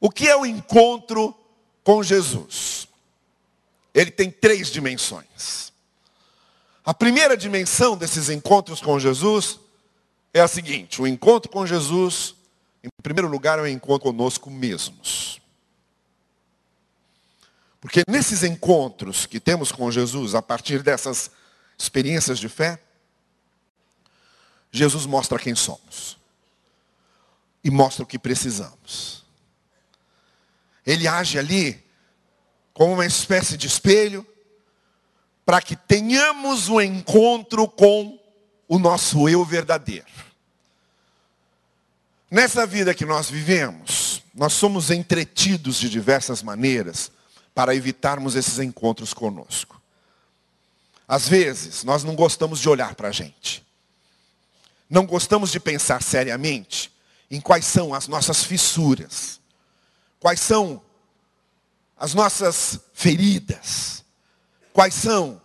O 0.00 0.08
que 0.08 0.28
é 0.28 0.36
o 0.36 0.46
encontro 0.46 1.34
com 1.82 2.00
Jesus? 2.00 2.86
Ele 3.92 4.12
tem 4.12 4.30
três 4.30 4.70
dimensões. 4.70 5.72
A 6.84 6.94
primeira 6.94 7.36
dimensão 7.36 7.96
desses 7.96 8.28
encontros 8.28 8.80
com 8.80 9.00
Jesus 9.00 9.58
é 10.32 10.40
a 10.40 10.46
seguinte: 10.46 11.02
o 11.02 11.08
encontro 11.08 11.50
com 11.50 11.66
Jesus, 11.66 12.36
em 12.84 12.88
primeiro 13.02 13.28
lugar, 13.28 13.58
é 13.58 13.62
o 13.62 13.66
encontro 13.66 14.12
conosco 14.12 14.48
mesmos. 14.48 15.40
Porque 17.80 18.04
nesses 18.06 18.44
encontros 18.44 19.26
que 19.26 19.40
temos 19.40 19.72
com 19.72 19.90
Jesus, 19.90 20.36
a 20.36 20.40
partir 20.40 20.84
dessas 20.84 21.32
experiências 21.76 22.38
de 22.38 22.48
fé, 22.48 22.80
Jesus 24.70 25.04
mostra 25.04 25.36
quem 25.36 25.56
somos 25.56 26.22
e 27.64 27.70
mostra 27.70 28.04
o 28.04 28.06
que 28.06 28.18
precisamos. 28.18 29.24
Ele 30.86 31.08
age 31.08 31.38
ali 31.38 31.82
como 32.74 32.92
uma 32.92 33.06
espécie 33.06 33.56
de 33.56 33.66
espelho 33.66 34.26
para 35.46 35.62
que 35.62 35.74
tenhamos 35.74 36.68
um 36.68 36.80
encontro 36.80 37.66
com 37.66 38.20
o 38.68 38.78
nosso 38.78 39.28
eu 39.28 39.44
verdadeiro. 39.44 40.06
Nessa 42.30 42.66
vida 42.66 42.94
que 42.94 43.06
nós 43.06 43.30
vivemos, 43.30 44.22
nós 44.34 44.52
somos 44.52 44.90
entretidos 44.90 45.78
de 45.78 45.88
diversas 45.88 46.42
maneiras 46.42 47.10
para 47.54 47.74
evitarmos 47.74 48.34
esses 48.34 48.58
encontros 48.58 49.14
conosco. 49.14 49.80
Às 51.06 51.28
vezes, 51.28 51.84
nós 51.84 52.02
não 52.02 52.14
gostamos 52.14 52.58
de 52.60 52.68
olhar 52.68 52.94
para 52.94 53.08
a 53.08 53.12
gente. 53.12 53.64
Não 54.90 55.06
gostamos 55.06 55.52
de 55.52 55.60
pensar 55.60 56.02
seriamente 56.02 56.93
em 57.34 57.40
quais 57.40 57.64
são 57.64 57.92
as 57.92 58.06
nossas 58.06 58.44
fissuras, 58.44 59.40
quais 60.20 60.38
são 60.38 60.80
as 61.96 62.14
nossas 62.14 62.78
feridas, 62.92 64.04
quais 64.72 64.94
são 64.94 65.42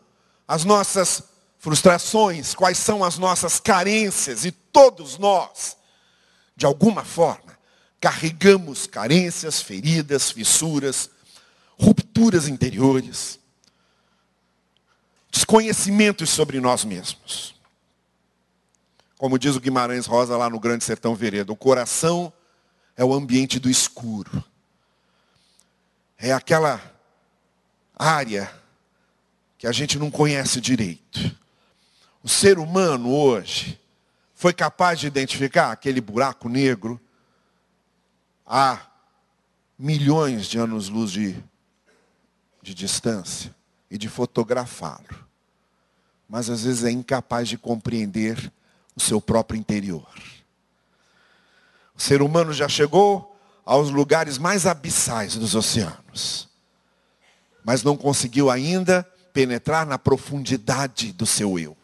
as 0.47 0.63
nossas 0.63 1.23
frustrações, 1.57 2.53
quais 2.53 2.77
são 2.77 3.03
as 3.03 3.17
nossas 3.17 3.59
carências, 3.59 4.45
e 4.45 4.51
todos 4.51 5.17
nós, 5.17 5.77
de 6.55 6.63
alguma 6.67 7.03
forma, 7.03 7.57
carregamos 7.99 8.85
carências, 8.85 9.59
feridas, 9.59 10.29
fissuras, 10.29 11.09
rupturas 11.75 12.47
interiores, 12.47 13.39
desconhecimentos 15.31 16.29
sobre 16.29 16.59
nós 16.59 16.85
mesmos. 16.85 17.55
Como 19.19 19.37
diz 19.37 19.53
o 19.57 19.59
Guimarães 19.59 20.05
Rosa 20.05 20.37
lá 20.37 20.49
no 20.49 20.61
Grande 20.61 20.85
Sertão 20.85 21.13
Veredo, 21.13 21.51
o 21.51 21.57
coração 21.57 22.31
é 22.95 23.03
o 23.03 23.13
ambiente 23.13 23.59
do 23.59 23.69
escuro. 23.69 24.41
É 26.17 26.31
aquela 26.31 26.81
área 27.93 28.49
que 29.57 29.67
a 29.67 29.73
gente 29.73 29.99
não 29.99 30.09
conhece 30.09 30.61
direito. 30.61 31.35
O 32.23 32.29
ser 32.29 32.57
humano 32.57 33.13
hoje 33.13 33.77
foi 34.33 34.53
capaz 34.53 35.01
de 35.01 35.07
identificar 35.07 35.69
aquele 35.69 35.99
buraco 35.99 36.47
negro 36.47 36.97
a 38.47 38.79
milhões 39.77 40.45
de 40.45 40.57
anos-luz 40.57 41.11
de, 41.11 41.35
de 42.61 42.73
distância 42.73 43.53
e 43.91 43.97
de 43.97 44.07
fotografá-lo. 44.07 45.27
Mas 46.25 46.49
às 46.49 46.63
vezes 46.63 46.85
é 46.85 46.91
incapaz 46.91 47.49
de 47.49 47.57
compreender 47.57 48.49
o 48.99 49.01
seu 49.01 49.21
próprio 49.21 49.57
interior. 49.57 50.07
O 51.95 52.01
ser 52.01 52.21
humano 52.21 52.51
já 52.51 52.67
chegou 52.67 53.39
aos 53.65 53.89
lugares 53.89 54.37
mais 54.37 54.65
abissais 54.65 55.35
dos 55.35 55.55
oceanos, 55.55 56.49
mas 57.63 57.81
não 57.81 57.95
conseguiu 57.95 58.51
ainda 58.51 59.03
penetrar 59.31 59.85
na 59.85 59.97
profundidade 59.97 61.13
do 61.13 61.25
seu 61.25 61.57
eu. 61.57 61.77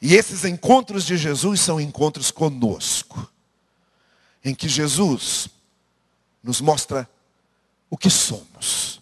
E 0.00 0.14
esses 0.14 0.44
encontros 0.44 1.04
de 1.04 1.16
Jesus 1.16 1.60
são 1.60 1.80
encontros 1.80 2.30
conosco, 2.30 3.28
em 4.44 4.54
que 4.54 4.68
Jesus 4.68 5.48
nos 6.44 6.60
mostra 6.60 7.10
o 7.90 7.96
que 7.96 8.10
somos 8.10 9.00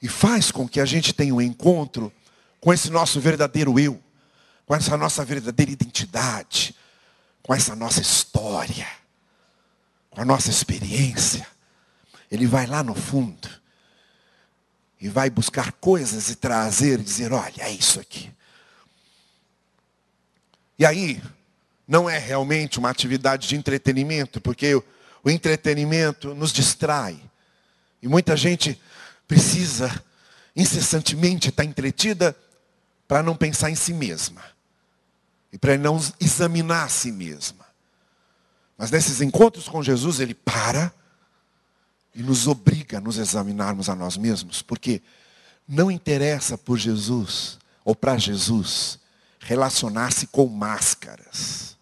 e 0.00 0.08
faz 0.08 0.52
com 0.52 0.68
que 0.68 0.78
a 0.78 0.84
gente 0.84 1.12
tenha 1.12 1.34
um 1.34 1.40
encontro 1.40 2.12
com 2.60 2.72
esse 2.72 2.90
nosso 2.90 3.18
verdadeiro 3.18 3.78
eu, 3.80 4.00
com 4.70 4.76
essa 4.76 4.96
nossa 4.96 5.24
verdadeira 5.24 5.72
identidade, 5.72 6.76
com 7.42 7.52
essa 7.52 7.74
nossa 7.74 8.00
história, 8.00 8.86
com 10.08 10.20
a 10.20 10.24
nossa 10.24 10.48
experiência. 10.48 11.44
Ele 12.30 12.46
vai 12.46 12.68
lá 12.68 12.80
no 12.80 12.94
fundo 12.94 13.50
e 15.00 15.08
vai 15.08 15.28
buscar 15.28 15.72
coisas 15.72 16.30
e 16.30 16.36
trazer 16.36 17.00
e 17.00 17.02
dizer: 17.02 17.32
olha, 17.32 17.64
é 17.64 17.72
isso 17.72 17.98
aqui. 17.98 18.32
E 20.78 20.86
aí, 20.86 21.20
não 21.84 22.08
é 22.08 22.16
realmente 22.16 22.78
uma 22.78 22.90
atividade 22.90 23.48
de 23.48 23.56
entretenimento, 23.56 24.40
porque 24.40 24.72
o, 24.76 24.84
entretenimento 25.28 26.32
nos 26.32 26.52
distrai. 26.52 27.20
E 28.00 28.06
muita 28.06 28.36
gente 28.36 28.80
precisa 29.26 29.90
incessantemente 30.54 31.48
estar 31.48 31.64
entretida 31.64 32.36
para 33.08 33.20
não 33.20 33.34
pensar 33.34 33.68
em 33.68 33.74
si 33.74 33.92
mesma. 33.92 34.59
E 35.52 35.58
para 35.58 35.76
não 35.76 36.00
examinar 36.20 36.84
a 36.84 36.88
si 36.88 37.10
mesma. 37.10 37.66
Mas 38.78 38.90
nesses 38.90 39.20
encontros 39.20 39.68
com 39.68 39.82
Jesus, 39.82 40.20
ele 40.20 40.34
para 40.34 40.92
e 42.14 42.22
nos 42.22 42.46
obriga 42.46 42.98
a 42.98 43.00
nos 43.00 43.18
examinarmos 43.18 43.88
a 43.88 43.94
nós 43.94 44.16
mesmos, 44.16 44.62
porque 44.62 45.02
não 45.68 45.90
interessa 45.90 46.58
por 46.58 46.78
Jesus 46.78 47.58
ou 47.84 47.94
para 47.94 48.16
Jesus 48.18 48.98
relacionar-se 49.38 50.26
com 50.26 50.46
máscaras. 50.46 51.76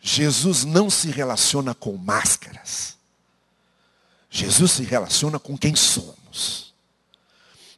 Jesus 0.00 0.64
não 0.64 0.88
se 0.88 1.10
relaciona 1.10 1.74
com 1.74 1.96
máscaras. 1.96 2.96
Jesus 4.30 4.72
se 4.72 4.84
relaciona 4.84 5.38
com 5.38 5.56
quem 5.56 5.74
somos. 5.74 6.74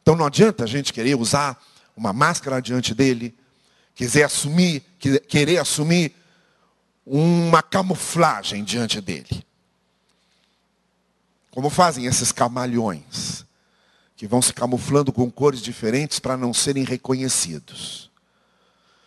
Então 0.01 0.15
não 0.15 0.25
adianta 0.25 0.63
a 0.63 0.67
gente 0.67 0.93
querer 0.93 1.15
usar 1.15 1.59
uma 1.95 2.13
máscara 2.13 2.61
diante 2.61 2.93
dele, 2.93 3.35
quiser 3.99 4.23
assumir, 4.23 4.81
querer 5.27 5.57
assumir 5.57 6.15
uma 7.05 7.61
camuflagem 7.61 8.63
diante 8.63 9.01
dele. 9.01 9.45
Como 11.51 11.69
fazem 11.69 12.05
esses 12.05 12.31
camalhões, 12.31 13.45
que 14.15 14.25
vão 14.25 14.41
se 14.41 14.53
camuflando 14.53 15.11
com 15.11 15.29
cores 15.29 15.61
diferentes 15.61 16.17
para 16.17 16.37
não 16.37 16.53
serem 16.53 16.85
reconhecidos. 16.85 18.09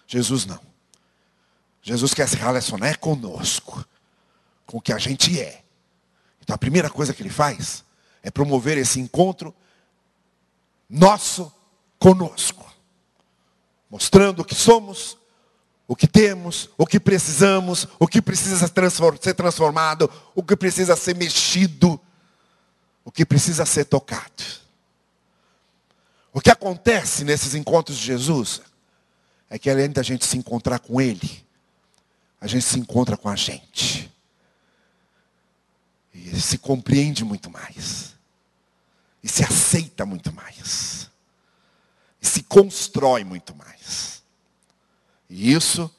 Jesus 0.06 0.44
não. 0.44 0.61
Jesus 1.80 2.12
quer 2.12 2.28
se 2.28 2.37
relacionar 2.37 2.99
conosco, 2.99 3.82
com 4.67 4.76
o 4.76 4.82
que 4.82 4.93
a 4.93 4.99
gente 4.99 5.40
é. 5.40 5.62
Então 6.43 6.52
a 6.54 6.58
primeira 6.58 6.90
coisa 6.90 7.14
que 7.14 7.23
ele 7.23 7.30
faz 7.30 7.82
é 8.23 8.30
promover 8.30 8.76
esse 8.76 9.00
encontro 9.00 9.54
nosso 10.86 11.50
conosco, 11.99 12.71
mostrando 13.93 14.41
o 14.41 14.45
que 14.45 14.55
somos, 14.55 15.19
o 15.87 15.95
que 15.95 16.07
temos, 16.07 16.71
o 16.78 16.87
que 16.87 16.99
precisamos, 16.99 17.87
o 17.99 18.09
que 18.09 18.23
precisa 18.23 18.67
ser 18.67 19.35
transformado, 19.35 20.11
o 20.35 20.43
que 20.43 20.57
precisa 20.57 20.97
ser 20.97 21.15
mexido, 21.15 22.00
o 23.05 23.13
que 23.13 23.26
precisa 23.26 23.67
ser 23.67 23.85
tocado. 23.85 24.43
O 26.33 26.41
que 26.41 26.50
acontece 26.50 27.23
nesses 27.23 27.55
encontros 27.55 27.99
de 27.99 28.05
Jesus 28.07 28.63
é 29.50 29.59
que 29.59 29.69
além 29.69 29.91
da 29.91 30.02
gente 30.02 30.25
se 30.25 30.39
encontrar 30.39 30.78
com 30.78 30.99
Ele, 30.99 31.45
a 32.41 32.47
gente 32.47 32.65
se 32.65 32.78
encontra 32.78 33.15
com 33.15 33.28
a 33.28 33.37
gente. 33.37 34.11
E 36.15 36.41
se 36.41 36.57
compreende 36.57 37.26
muito 37.26 37.50
mais. 37.50 38.15
E 39.23 39.28
se 39.28 39.45
aceita 39.45 40.07
muito 40.07 40.33
mais. 40.33 41.11
E 42.23 42.26
se 42.26 42.45
constrói 42.45 43.25
muito 43.25 43.54
mais. 43.54 44.23
E 45.28 45.52
isso 45.52 45.91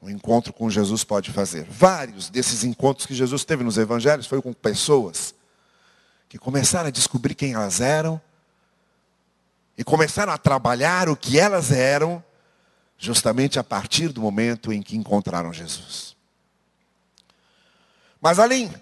o 0.00 0.10
encontro 0.10 0.52
com 0.52 0.68
Jesus 0.70 1.02
pode 1.02 1.32
fazer. 1.32 1.66
Vários 1.68 2.28
desses 2.28 2.62
encontros 2.62 3.06
que 3.06 3.14
Jesus 3.14 3.44
teve 3.44 3.64
nos 3.64 3.78
evangelhos 3.78 4.26
foi 4.26 4.42
com 4.42 4.52
pessoas 4.52 5.34
que 6.28 6.38
começaram 6.38 6.88
a 6.88 6.92
descobrir 6.92 7.34
quem 7.34 7.54
elas 7.54 7.80
eram 7.80 8.20
e 9.78 9.82
começaram 9.82 10.32
a 10.32 10.38
trabalhar 10.38 11.08
o 11.08 11.16
que 11.16 11.38
elas 11.38 11.72
eram 11.72 12.22
justamente 12.98 13.58
a 13.58 13.64
partir 13.64 14.08
do 14.08 14.20
momento 14.20 14.72
em 14.72 14.82
que 14.82 14.96
encontraram 14.96 15.52
Jesus. 15.52 16.16
Mas 18.20 18.38
além 18.38 18.72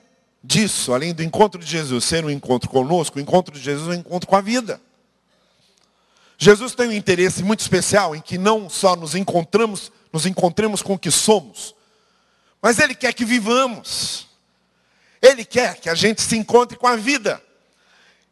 disso, 0.43 0.93
além 0.93 1.15
do 1.15 1.23
encontro 1.23 1.61
de 1.61 1.67
Jesus 1.67 2.05
ser 2.05 2.25
um 2.25 2.31
encontro 2.31 2.69
conosco, 2.69 3.19
o 3.19 3.21
encontro 3.21 3.55
de 3.55 3.61
Jesus 3.61 3.89
é 3.89 3.91
um 3.93 4.01
encontro 4.01 4.29
com 4.29 4.37
a 4.37 4.41
vida. 4.41 4.81
Jesus 6.37 6.75
tem 6.75 6.89
um 6.89 6.93
interesse 6.93 7.43
muito 7.43 7.61
especial 7.61 8.15
em 8.15 8.21
que 8.21 8.37
não 8.37 8.69
só 8.69 8.97
nos 8.97 9.15
encontramos, 9.15 9.93
nos 10.13 10.27
encontremos 10.27 10.83
com 10.83 10.95
o 10.95 10.99
que 10.99 11.11
somos, 11.11 11.75
mas 12.61 12.79
Ele 12.79 12.95
quer 12.95 13.13
que 13.13 13.25
vivamos. 13.25 14.27
Ele 15.21 15.45
quer 15.45 15.77
que 15.77 15.89
a 15.89 15.95
gente 15.95 16.21
se 16.21 16.37
encontre 16.37 16.77
com 16.77 16.87
a 16.87 16.97
vida. 16.97 17.43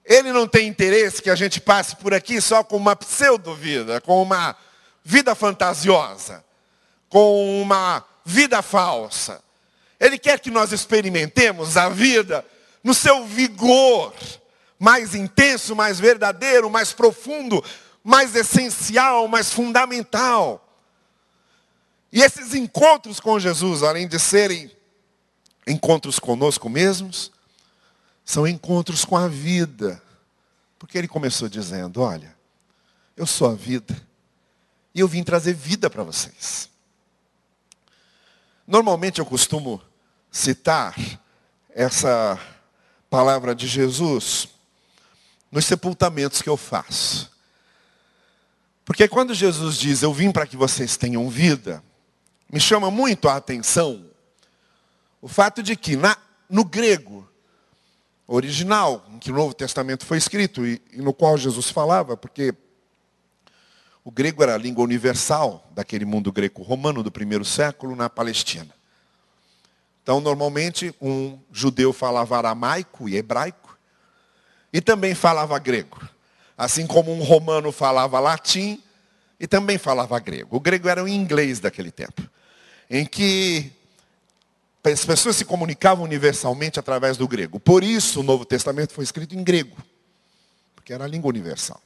Ele 0.04 0.32
não 0.32 0.46
tem 0.46 0.66
interesse 0.66 1.22
que 1.22 1.30
a 1.30 1.34
gente 1.34 1.60
passe 1.60 1.96
por 1.96 2.12
aqui 2.12 2.40
só 2.40 2.62
com 2.62 2.76
uma 2.76 2.94
pseudo-vida, 2.94 4.00
com 4.00 4.20
uma 4.20 4.56
vida 5.04 5.34
fantasiosa, 5.34 6.44
com 7.08 7.62
uma 7.62 8.04
vida 8.24 8.60
falsa. 8.62 9.42
Ele 9.98 10.18
quer 10.18 10.40
que 10.40 10.50
nós 10.50 10.72
experimentemos 10.72 11.76
a 11.76 11.88
vida 11.88 12.44
no 12.82 12.92
seu 12.92 13.24
vigor 13.24 14.12
mais 14.78 15.14
intenso, 15.14 15.76
mais 15.76 16.00
verdadeiro, 16.00 16.68
mais 16.68 16.92
profundo, 16.92 17.64
mais 18.02 18.34
essencial, 18.34 19.28
mais 19.28 19.52
fundamental. 19.52 20.68
E 22.12 22.20
esses 22.20 22.54
encontros 22.54 23.18
com 23.18 23.38
Jesus, 23.38 23.82
além 23.82 24.06
de 24.06 24.18
serem 24.18 24.70
encontros 25.66 26.18
conosco 26.18 26.68
mesmos, 26.68 27.32
são 28.24 28.46
encontros 28.46 29.04
com 29.04 29.16
a 29.16 29.28
vida. 29.28 30.02
Porque 30.78 30.98
ele 30.98 31.08
começou 31.08 31.48
dizendo: 31.48 32.02
Olha, 32.02 32.36
eu 33.16 33.26
sou 33.26 33.48
a 33.48 33.54
vida. 33.54 33.96
E 34.94 35.00
eu 35.00 35.08
vim 35.08 35.22
trazer 35.22 35.54
vida 35.54 35.88
para 35.88 36.02
vocês. 36.02 36.68
Normalmente 38.66 39.18
eu 39.18 39.26
costumo 39.26 39.80
citar 40.30 40.94
essa 41.70 42.38
palavra 43.08 43.54
de 43.54 43.66
Jesus 43.66 44.48
nos 45.50 45.64
sepultamentos 45.64 46.42
que 46.42 46.48
eu 46.48 46.56
faço. 46.56 47.31
Porque 48.84 49.06
quando 49.08 49.34
Jesus 49.34 49.76
diz, 49.76 50.02
eu 50.02 50.12
vim 50.12 50.32
para 50.32 50.46
que 50.46 50.56
vocês 50.56 50.96
tenham 50.96 51.28
vida, 51.28 51.82
me 52.50 52.60
chama 52.60 52.90
muito 52.90 53.28
a 53.28 53.36
atenção 53.36 54.10
o 55.20 55.28
fato 55.28 55.62
de 55.62 55.76
que 55.76 55.94
na, 55.94 56.16
no 56.50 56.64
grego 56.64 57.28
original, 58.26 59.06
em 59.08 59.18
que 59.20 59.30
o 59.30 59.34
Novo 59.34 59.54
Testamento 59.54 60.04
foi 60.04 60.18
escrito 60.18 60.66
e, 60.66 60.82
e 60.92 61.00
no 61.00 61.14
qual 61.14 61.38
Jesus 61.38 61.70
falava, 61.70 62.16
porque 62.16 62.52
o 64.04 64.10
grego 64.10 64.42
era 64.42 64.56
a 64.56 64.58
língua 64.58 64.82
universal 64.82 65.70
daquele 65.70 66.04
mundo 66.04 66.32
greco-romano 66.32 67.04
do 67.04 67.12
primeiro 67.12 67.44
século 67.44 67.94
na 67.94 68.10
Palestina. 68.10 68.74
Então, 70.02 70.20
normalmente, 70.20 70.92
um 71.00 71.38
judeu 71.52 71.92
falava 71.92 72.36
aramaico 72.36 73.08
e 73.08 73.16
hebraico 73.16 73.78
e 74.72 74.80
também 74.80 75.14
falava 75.14 75.56
grego. 75.60 76.00
Assim 76.62 76.86
como 76.86 77.12
um 77.12 77.24
romano 77.24 77.72
falava 77.72 78.20
latim 78.20 78.80
e 79.40 79.48
também 79.48 79.78
falava 79.78 80.16
grego. 80.20 80.58
O 80.58 80.60
grego 80.60 80.88
era 80.88 81.02
o 81.02 81.08
inglês 81.08 81.58
daquele 81.58 81.90
tempo, 81.90 82.22
em 82.88 83.04
que 83.04 83.72
as 84.84 85.04
pessoas 85.04 85.34
se 85.34 85.44
comunicavam 85.44 86.04
universalmente 86.04 86.78
através 86.78 87.16
do 87.16 87.26
grego. 87.26 87.58
Por 87.58 87.82
isso, 87.82 88.20
o 88.20 88.22
Novo 88.22 88.44
Testamento 88.44 88.92
foi 88.92 89.02
escrito 89.02 89.34
em 89.34 89.42
grego, 89.42 89.76
porque 90.76 90.92
era 90.92 91.02
a 91.02 91.08
língua 91.08 91.30
universal. 91.30 91.82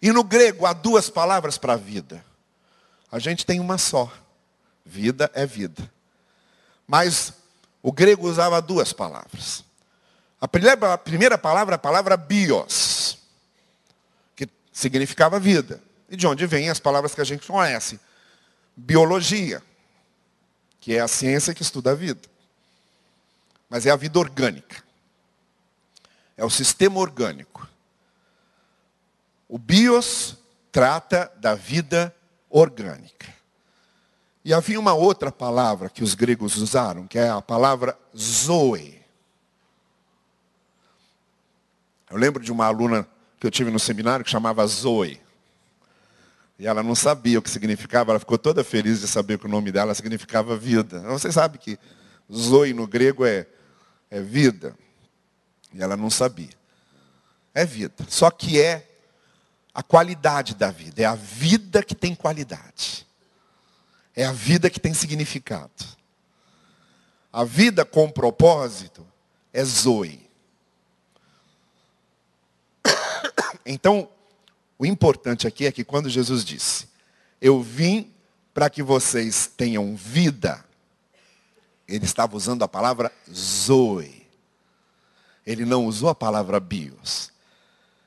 E 0.00 0.10
no 0.10 0.24
grego 0.24 0.64
há 0.64 0.72
duas 0.72 1.10
palavras 1.10 1.58
para 1.58 1.76
vida. 1.76 2.24
A 3.12 3.18
gente 3.18 3.44
tem 3.44 3.60
uma 3.60 3.76
só. 3.76 4.10
Vida 4.82 5.30
é 5.34 5.44
vida. 5.44 5.92
Mas 6.86 7.34
o 7.82 7.92
grego 7.92 8.26
usava 8.26 8.62
duas 8.62 8.94
palavras. 8.94 9.62
A 10.44 10.48
primeira, 10.48 10.92
a 10.92 10.98
primeira 10.98 11.38
palavra 11.38 11.76
a 11.76 11.78
palavra 11.78 12.18
bios, 12.18 13.16
que 14.36 14.46
significava 14.70 15.40
vida. 15.40 15.82
E 16.06 16.16
de 16.16 16.26
onde 16.26 16.46
vêm 16.46 16.68
as 16.68 16.78
palavras 16.78 17.14
que 17.14 17.22
a 17.22 17.24
gente 17.24 17.46
conhece? 17.46 17.98
Biologia, 18.76 19.62
que 20.78 20.94
é 20.94 21.00
a 21.00 21.08
ciência 21.08 21.54
que 21.54 21.62
estuda 21.62 21.92
a 21.92 21.94
vida. 21.94 22.20
Mas 23.70 23.86
é 23.86 23.90
a 23.90 23.96
vida 23.96 24.18
orgânica. 24.18 24.84
É 26.36 26.44
o 26.44 26.50
sistema 26.50 27.00
orgânico. 27.00 27.66
O 29.48 29.56
bios 29.56 30.36
trata 30.70 31.32
da 31.36 31.54
vida 31.54 32.14
orgânica. 32.50 33.32
E 34.44 34.52
havia 34.52 34.78
uma 34.78 34.92
outra 34.92 35.32
palavra 35.32 35.88
que 35.88 36.04
os 36.04 36.14
gregos 36.14 36.58
usaram, 36.58 37.06
que 37.06 37.18
é 37.18 37.30
a 37.30 37.40
palavra 37.40 37.98
zoe. 38.14 38.93
Eu 42.14 42.20
lembro 42.20 42.40
de 42.40 42.52
uma 42.52 42.64
aluna 42.64 43.08
que 43.40 43.44
eu 43.44 43.50
tive 43.50 43.72
no 43.72 43.78
seminário 43.80 44.24
que 44.24 44.30
chamava 44.30 44.64
Zoe. 44.68 45.20
E 46.56 46.64
ela 46.64 46.80
não 46.80 46.94
sabia 46.94 47.40
o 47.40 47.42
que 47.42 47.50
significava, 47.50 48.12
ela 48.12 48.20
ficou 48.20 48.38
toda 48.38 48.62
feliz 48.62 49.00
de 49.00 49.08
saber 49.08 49.36
que 49.36 49.46
o 49.46 49.48
nome 49.48 49.72
dela 49.72 49.92
significava 49.96 50.56
vida. 50.56 51.00
Você 51.08 51.32
sabe 51.32 51.58
que 51.58 51.76
Zoe 52.32 52.72
no 52.72 52.86
grego 52.86 53.26
é, 53.26 53.48
é 54.12 54.20
vida. 54.20 54.76
E 55.72 55.82
ela 55.82 55.96
não 55.96 56.08
sabia. 56.08 56.52
É 57.52 57.64
vida. 57.64 58.04
Só 58.06 58.30
que 58.30 58.60
é 58.60 58.88
a 59.74 59.82
qualidade 59.82 60.54
da 60.54 60.70
vida. 60.70 61.02
É 61.02 61.06
a 61.06 61.16
vida 61.16 61.82
que 61.82 61.96
tem 61.96 62.14
qualidade. 62.14 63.04
É 64.14 64.24
a 64.24 64.30
vida 64.30 64.70
que 64.70 64.78
tem 64.78 64.94
significado. 64.94 65.84
A 67.32 67.42
vida 67.42 67.84
com 67.84 68.08
propósito 68.08 69.04
é 69.52 69.64
Zoe. 69.64 70.23
Então, 73.64 74.08
o 74.78 74.84
importante 74.84 75.46
aqui 75.46 75.66
é 75.66 75.72
que 75.72 75.84
quando 75.84 76.08
Jesus 76.10 76.44
disse, 76.44 76.88
eu 77.40 77.62
vim 77.62 78.12
para 78.52 78.70
que 78.70 78.82
vocês 78.82 79.46
tenham 79.46 79.96
vida, 79.96 80.64
ele 81.86 82.04
estava 82.04 82.36
usando 82.36 82.62
a 82.62 82.68
palavra 82.68 83.12
zoe. 83.32 84.24
Ele 85.46 85.64
não 85.64 85.86
usou 85.86 86.08
a 86.08 86.14
palavra 86.14 86.58
bios. 86.58 87.30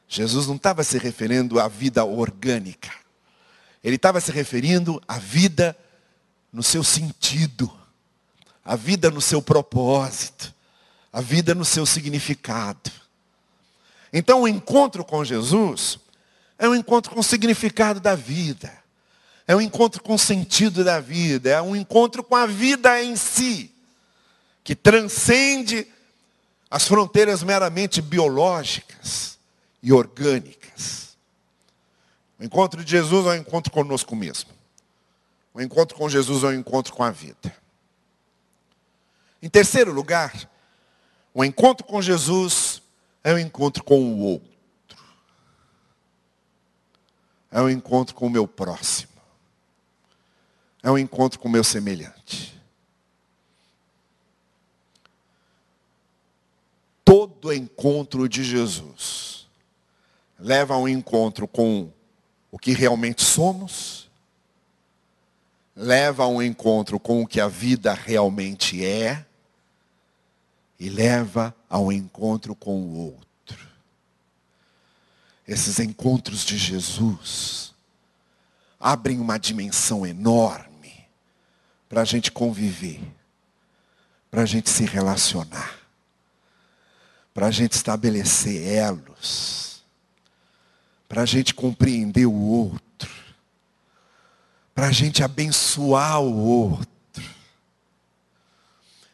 Jesus 0.08 0.48
não 0.48 0.56
estava 0.56 0.84
se 0.84 0.98
referindo 0.98 1.60
à 1.60 1.67
vida 1.67 2.04
orgânica. 2.04 2.91
Ele 3.84 3.98
estava 3.98 4.20
se 4.20 4.32
referindo 4.32 5.02
à 5.08 5.20
vida 5.20 5.78
no 6.52 6.63
seu 6.63 6.84
sentido, 6.84 7.72
à 8.63 8.76
vida 8.76 9.12
no 9.12 9.22
seu 9.22 9.41
propósito, 9.41 10.54
à 11.12 11.22
vida 11.22 11.54
no 11.54 11.65
seu 11.65 11.86
significado. 11.86 12.91
Então 14.17 14.41
o 14.41 14.47
encontro 14.47 15.06
com 15.06 15.23
Jesus 15.23 15.99
é 16.58 16.67
um 16.67 16.73
encontro 16.73 17.13
com 17.13 17.19
o 17.19 17.23
significado 17.23 17.99
da 17.99 18.15
vida. 18.15 18.75
É 19.47 19.56
um 19.56 19.62
encontro 19.62 20.01
com 20.01 20.15
o 20.15 20.19
sentido 20.19 20.84
da 20.84 20.99
vida. 20.99 21.51
É 21.51 21.62
um 21.62 21.75
encontro 21.75 22.23
com 22.23 22.36
a 22.36 22.47
vida 22.47 22.99
em 23.03 23.15
si. 23.15 23.71
Que 24.63 24.75
transcende 24.75 25.86
as 26.67 26.88
fronteiras 26.88 27.43
meramente 27.43 28.01
biológicas 28.01 29.38
e 29.84 29.93
orgânicas. 29.93 31.15
O 32.39 32.43
encontro 32.43 32.84
de 32.84 32.89
Jesus 32.89 33.27
é 33.27 33.30
um 33.30 33.36
encontro 33.36 33.71
conosco 33.71 34.15
mesmo. 34.15 34.49
O 35.53 35.62
encontro 35.62 35.95
com 35.95 36.10
Jesus 36.10 36.43
é 36.43 36.47
um 36.47 36.53
encontro 36.53 36.91
com 36.91 37.03
a 37.03 37.12
vida. 37.12 37.56
Em 39.43 39.47
terceiro 39.47 39.93
lugar, 39.93 40.49
o 41.36 41.45
encontro 41.45 41.86
com 41.86 42.01
Jesus 42.01 42.77
é 43.23 43.34
um 43.34 43.39
encontro 43.39 43.84
com 43.84 43.99
o 43.99 44.19
outro. 44.19 44.58
É 47.51 47.62
um 47.62 47.69
encontro 47.69 48.15
com 48.15 48.27
o 48.27 48.30
meu 48.30 48.47
próximo. 48.47 49.13
É 50.84 50.91
um 50.91 50.97
encontro 50.97 51.39
com 51.39 51.47
o 51.47 51.51
meu 51.51 51.63
semelhante. 51.63 52.58
Todo 57.03 57.53
encontro 57.53 58.27
de 58.27 58.43
Jesus 58.43 59.47
leva 60.39 60.75
a 60.75 60.77
um 60.77 60.88
encontro 60.88 61.47
com 61.47 61.91
o 62.51 62.60
que 62.60 62.71
realmente 62.71 63.23
somos, 63.23 64.10
leva 65.75 66.23
a 66.23 66.27
um 66.27 66.41
encontro 66.41 66.99
com 66.99 67.21
o 67.21 67.27
que 67.27 67.39
a 67.39 67.47
vida 67.47 67.93
realmente 67.93 68.84
é, 68.84 69.25
e 70.80 70.90
leva 70.90 71.56
ao 71.70 71.92
encontro 71.92 72.56
com 72.56 72.82
o 72.82 72.98
outro. 72.98 73.68
Esses 75.48 75.80
encontros 75.80 76.44
de 76.44 76.58
Jesus 76.58 77.74
abrem 78.80 79.20
uma 79.20 79.40
dimensão 79.40 80.06
enorme 80.06 81.08
para 81.90 82.02
a 82.02 82.06
gente 82.06 82.32
conviver, 82.32 83.02
para 84.30 84.42
a 84.42 84.46
gente 84.46 84.70
se 84.70 84.86
relacionar, 84.86 85.80
para 87.34 87.48
a 87.48 87.52
gente 87.52 87.74
estabelecer 87.74 88.68
elos, 88.68 89.84
para 91.08 91.22
a 91.22 91.26
gente 91.26 91.54
compreender 91.54 92.26
o 92.26 92.34
outro, 92.34 93.10
para 94.76 94.88
a 94.88 94.92
gente 94.92 95.24
abençoar 95.24 96.22
o 96.22 96.36
outro. 96.36 96.88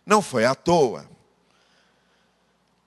Não 0.05 0.21
foi 0.21 0.45
à 0.45 0.55
toa 0.55 1.12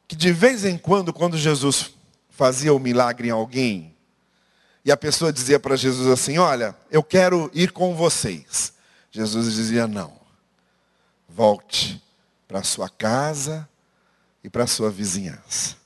que 0.08 0.14
de 0.14 0.32
vez 0.32 0.64
em 0.64 0.78
quando, 0.78 1.12
quando 1.12 1.36
Jesus 1.36 1.90
fazia 2.30 2.72
o 2.72 2.76
um 2.76 2.80
milagre 2.80 3.28
em 3.28 3.32
alguém, 3.32 3.94
e 4.84 4.92
a 4.92 4.96
pessoa 4.96 5.32
dizia 5.32 5.58
para 5.58 5.74
Jesus 5.74 6.06
assim: 6.06 6.38
Olha, 6.38 6.76
eu 6.90 7.02
quero 7.02 7.50
ir 7.52 7.72
com 7.72 7.94
vocês. 7.94 8.72
Jesus 9.10 9.52
dizia: 9.52 9.88
Não, 9.88 10.12
volte 11.28 12.00
para 12.46 12.62
sua 12.62 12.88
casa 12.88 13.68
e 14.44 14.48
para 14.48 14.66
sua 14.66 14.90
vizinhança. 14.90 15.76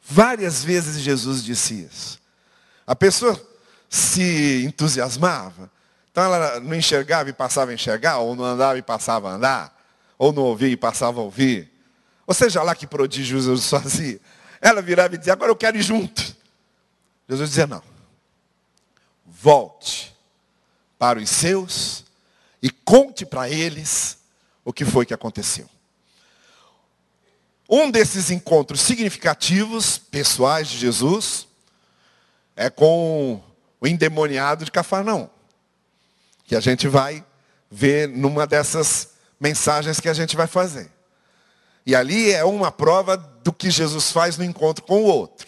Várias 0.00 0.62
vezes 0.62 1.00
Jesus 1.00 1.42
disse 1.42 1.82
isso. 1.82 2.20
A 2.86 2.94
pessoa 2.94 3.38
se 3.90 4.64
entusiasmava, 4.64 5.70
então 6.10 6.22
ela 6.22 6.60
não 6.60 6.74
enxergava 6.76 7.28
e 7.28 7.32
passava 7.32 7.72
a 7.72 7.74
enxergar, 7.74 8.18
ou 8.18 8.36
não 8.36 8.44
andava 8.44 8.78
e 8.78 8.82
passava 8.82 9.30
a 9.30 9.34
andar, 9.34 9.82
ou 10.16 10.32
não 10.32 10.44
ouvia 10.44 10.68
e 10.68 10.76
passava 10.76 11.20
a 11.20 11.24
ouvir. 11.24 11.70
Ou 12.28 12.34
seja 12.34 12.62
lá 12.62 12.74
que 12.74 12.86
prodígio 12.86 13.40
Jesus 13.40 13.70
fazia. 13.70 14.20
Ela 14.60 14.82
virava 14.82 15.14
e 15.14 15.18
dizia, 15.18 15.32
agora 15.32 15.50
eu 15.50 15.56
quero 15.56 15.78
ir 15.78 15.82
junto. 15.82 16.36
Jesus 17.26 17.48
dizia, 17.48 17.66
não. 17.66 17.82
Volte 19.24 20.14
para 20.98 21.18
os 21.18 21.30
seus 21.30 22.04
e 22.62 22.68
conte 22.68 23.24
para 23.24 23.48
eles 23.48 24.18
o 24.62 24.74
que 24.74 24.84
foi 24.84 25.06
que 25.06 25.14
aconteceu. 25.14 25.66
Um 27.66 27.90
desses 27.90 28.30
encontros 28.30 28.82
significativos, 28.82 29.96
pessoais 29.96 30.68
de 30.68 30.76
Jesus, 30.76 31.48
é 32.54 32.68
com 32.68 33.42
o 33.80 33.86
endemoniado 33.86 34.66
de 34.66 34.70
Cafarnaum. 34.70 35.30
Que 36.44 36.54
a 36.54 36.60
gente 36.60 36.88
vai 36.88 37.24
ver 37.70 38.06
numa 38.06 38.46
dessas 38.46 39.14
mensagens 39.40 39.98
que 39.98 40.10
a 40.10 40.14
gente 40.14 40.36
vai 40.36 40.46
fazer. 40.46 40.97
E 41.88 41.96
ali 41.96 42.30
é 42.30 42.44
uma 42.44 42.70
prova 42.70 43.16
do 43.16 43.50
que 43.50 43.70
Jesus 43.70 44.12
faz 44.12 44.36
no 44.36 44.44
encontro 44.44 44.84
com 44.84 45.04
o 45.04 45.06
outro. 45.06 45.46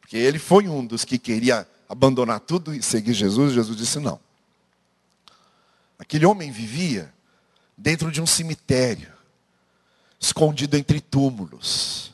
Porque 0.00 0.16
ele 0.16 0.36
foi 0.36 0.66
um 0.66 0.84
dos 0.84 1.04
que 1.04 1.16
queria 1.16 1.64
abandonar 1.88 2.40
tudo 2.40 2.74
e 2.74 2.82
seguir 2.82 3.14
Jesus. 3.14 3.54
Jesus 3.54 3.76
disse 3.76 4.00
não. 4.00 4.18
Aquele 5.96 6.26
homem 6.26 6.50
vivia 6.50 7.14
dentro 7.78 8.10
de 8.10 8.20
um 8.20 8.26
cemitério, 8.26 9.12
escondido 10.18 10.76
entre 10.76 11.00
túmulos. 11.00 12.12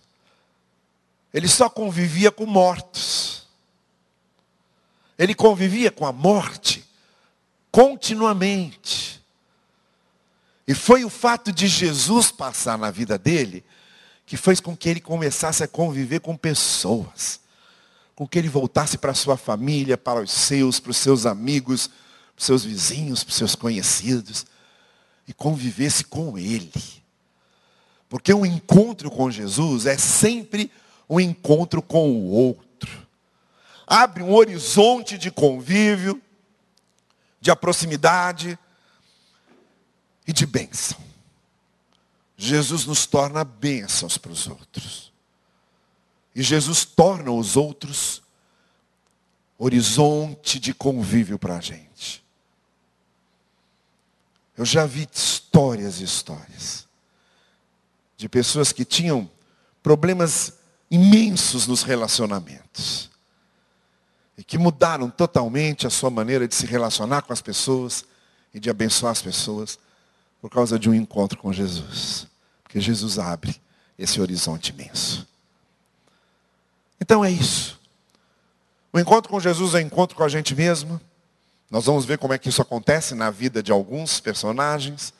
Ele 1.33 1.49
só 1.49 1.71
convivia 1.71 2.31
com 2.31 2.45
mortos. 2.45 3.49
Ele 5.19 5.35
convivia 5.35 5.91
com 5.91 6.05
a 6.05 6.13
morte 6.13 6.85
continuamente. 7.71 9.22
E 10.67 10.75
foi 10.75 11.05
o 11.05 11.11
fato 11.11 11.53
de 11.53 11.67
Jesus 11.67 12.31
passar 12.31 12.79
na 12.79 12.91
vida 12.91 13.19
dele 13.19 13.65
que 14.25 14.37
fez 14.37 14.61
com 14.61 14.77
que 14.77 14.89
ele 14.89 15.01
começasse 15.01 15.63
a 15.63 15.69
conviver 15.69 16.21
com 16.21 16.37
pessoas. 16.37 17.41
Com 18.15 18.27
que 18.27 18.39
ele 18.39 18.49
voltasse 18.49 18.97
para 18.97 19.11
a 19.11 19.15
sua 19.15 19.37
família, 19.37 19.99
para 19.99 20.21
os 20.21 20.31
seus, 20.31 20.79
para 20.79 20.91
os 20.91 20.97
seus 20.97 21.27
amigos, 21.27 21.89
para 21.89 22.39
os 22.39 22.45
seus 22.45 22.65
vizinhos, 22.65 23.25
para 23.25 23.31
os 23.31 23.37
seus 23.37 23.55
conhecidos. 23.55 24.47
E 25.27 25.33
convivesse 25.33 26.05
com 26.05 26.39
ele. 26.39 26.73
Porque 28.09 28.33
um 28.33 28.47
encontro 28.47 29.11
com 29.11 29.31
Jesus 29.31 29.87
é 29.87 29.99
sempre 29.99 30.71
um 31.09 31.19
encontro 31.19 31.83
com 31.83 32.11
o 32.11 32.29
outro. 32.29 33.07
Abre 33.87 34.23
um 34.23 34.33
horizonte 34.33 35.19
de 35.19 35.31
convívio, 35.31 36.21
de 37.41 37.55
proximidade 37.57 38.59
e 40.27 40.33
de 40.33 40.47
bênção. 40.47 40.99
Jesus 42.37 42.87
nos 42.87 43.07
torna 43.07 43.45
bênçãos 43.45 44.19
para 44.19 44.33
os 44.33 44.47
outros. 44.47 45.13
E 46.35 46.43
Jesus 46.43 46.85
torna 46.85 47.31
os 47.31 47.57
outros 47.57 48.23
horizonte 49.59 50.59
de 50.59 50.75
convívio 50.75 51.39
para 51.39 51.57
a 51.57 51.61
gente. 51.61 52.25
Eu 54.57 54.65
já 54.65 54.87
vi 54.87 55.09
histórias 55.13 56.01
e 56.01 56.05
histórias 56.05 56.87
de 58.17 58.29
pessoas 58.29 58.73
que 58.73 58.85
tinham 58.85 59.31
problemas 59.83 60.55
imensos 60.91 61.67
nos 61.67 61.83
relacionamentos 61.83 63.11
e 64.37 64.45
que 64.45 64.59
mudaram 64.59 65.11
totalmente 65.11 65.87
a 65.87 65.91
sua 65.91 66.11
maneira 66.11 66.47
de 66.47 66.55
se 66.55 66.67
relacionar 66.67 67.23
com 67.23 67.33
as 67.33 67.41
pessoas 67.41 68.05
e 68.53 68.61
de 68.61 68.69
abençoar 68.69 69.13
as 69.13 69.23
pessoas 69.23 69.79
por 70.43 70.51
causa 70.51 70.77
de 70.77 70.91
um 70.91 70.95
encontro 70.95 71.39
com 71.39 71.53
Jesus. 71.53 72.27
Porque 72.65 72.81
Jesus 72.81 73.17
abre 73.17 73.55
esse 73.97 74.21
horizonte 74.21 74.71
imenso. 74.71 75.25
Então 77.01 77.25
é 77.25 77.31
isso. 77.31 77.81
O 78.93 78.99
encontro 78.99 79.31
com 79.31 79.39
Jesus 79.39 79.77
é 79.77 79.81
encontro 79.81 80.17
com 80.17 80.25
a 80.25 80.29
gente 80.29 80.53
mesmo. 80.53 81.01
Nós 81.71 81.87
vamos 81.87 82.05
ver 82.05 82.19
como 82.19 82.35
é 82.35 82.39
que 82.39 82.49
isso 82.49 82.61
acontece 82.61 83.15
na 83.15 83.31
vida 83.31 83.63
de 83.63 83.71
alguns 83.71 84.19
personagens. 84.19 85.15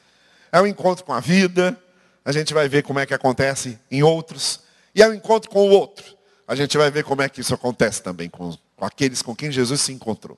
É 0.51 0.61
um 0.61 0.67
encontro 0.67 1.05
com 1.05 1.13
a 1.13 1.21
vida. 1.21 1.81
A 2.25 2.33
gente 2.33 2.53
vai 2.53 2.69
ver 2.69 2.83
como 2.83 2.99
é 2.99 3.07
que 3.07 3.15
acontece 3.15 3.79
em 3.93 4.03
outros. 4.03 4.61
E 4.93 5.03
é 5.03 5.09
um 5.09 5.15
encontro 5.15 5.49
com 5.49 5.61
o 5.61 5.71
outro. 5.71 6.17
A 6.49 6.57
gente 6.57 6.77
vai 6.77 6.91
ver 6.91 7.05
como 7.05 7.23
é 7.23 7.29
que 7.29 7.41
isso 7.41 7.55
acontece 7.55 8.03
também 8.03 8.29
com, 8.29 8.59
com 8.77 8.85
aqueles 8.85 9.23
com 9.23 9.37
quem 9.37 9.53
Jesus 9.53 9.83
se 9.83 9.93
encontrou. 9.93 10.37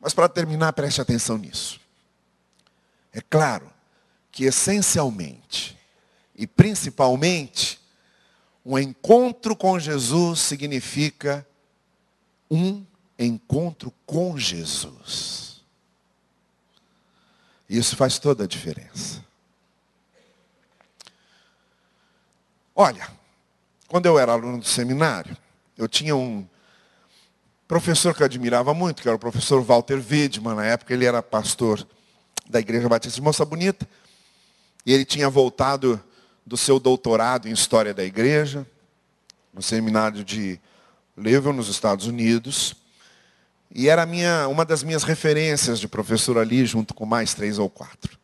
Mas 0.00 0.14
para 0.14 0.30
terminar, 0.30 0.72
preste 0.72 1.00
atenção 1.00 1.36
nisso. 1.36 1.78
É 3.12 3.20
claro 3.20 3.71
que 4.32 4.44
essencialmente 4.44 5.78
e 6.34 6.46
principalmente, 6.46 7.80
um 8.64 8.78
encontro 8.78 9.54
com 9.54 9.78
Jesus 9.78 10.40
significa 10.40 11.46
um 12.50 12.84
encontro 13.18 13.92
com 14.06 14.36
Jesus. 14.38 15.62
Isso 17.68 17.96
faz 17.96 18.18
toda 18.18 18.44
a 18.44 18.46
diferença. 18.46 19.24
Olha, 22.74 23.08
quando 23.88 24.06
eu 24.06 24.18
era 24.18 24.32
aluno 24.32 24.58
do 24.58 24.66
seminário, 24.66 25.36
eu 25.76 25.86
tinha 25.86 26.16
um 26.16 26.46
professor 27.68 28.14
que 28.14 28.22
eu 28.22 28.26
admirava 28.26 28.74
muito, 28.74 29.02
que 29.02 29.08
era 29.08 29.16
o 29.16 29.20
professor 29.20 29.62
Walter 29.62 29.98
Widman, 29.98 30.54
na 30.54 30.66
época 30.66 30.92
ele 30.92 31.04
era 31.04 31.22
pastor 31.22 31.86
da 32.48 32.58
Igreja 32.58 32.88
Batista 32.88 33.16
de 33.16 33.22
Moça 33.22 33.44
Bonita, 33.44 33.88
e 34.84 34.92
ele 34.92 35.04
tinha 35.04 35.28
voltado 35.28 36.02
do 36.44 36.56
seu 36.56 36.80
doutorado 36.80 37.48
em 37.48 37.52
História 37.52 37.94
da 37.94 38.04
Igreja, 38.04 38.66
no 39.54 39.62
seminário 39.62 40.24
de 40.24 40.60
Leuven, 41.16 41.52
nos 41.52 41.68
Estados 41.68 42.06
Unidos. 42.06 42.74
E 43.74 43.88
era 43.88 44.04
minha, 44.04 44.48
uma 44.48 44.64
das 44.64 44.82
minhas 44.82 45.02
referências 45.02 45.78
de 45.78 45.88
professor 45.88 46.38
ali, 46.38 46.66
junto 46.66 46.94
com 46.94 47.06
mais 47.06 47.32
três 47.32 47.58
ou 47.58 47.70
quatro. 47.70 48.18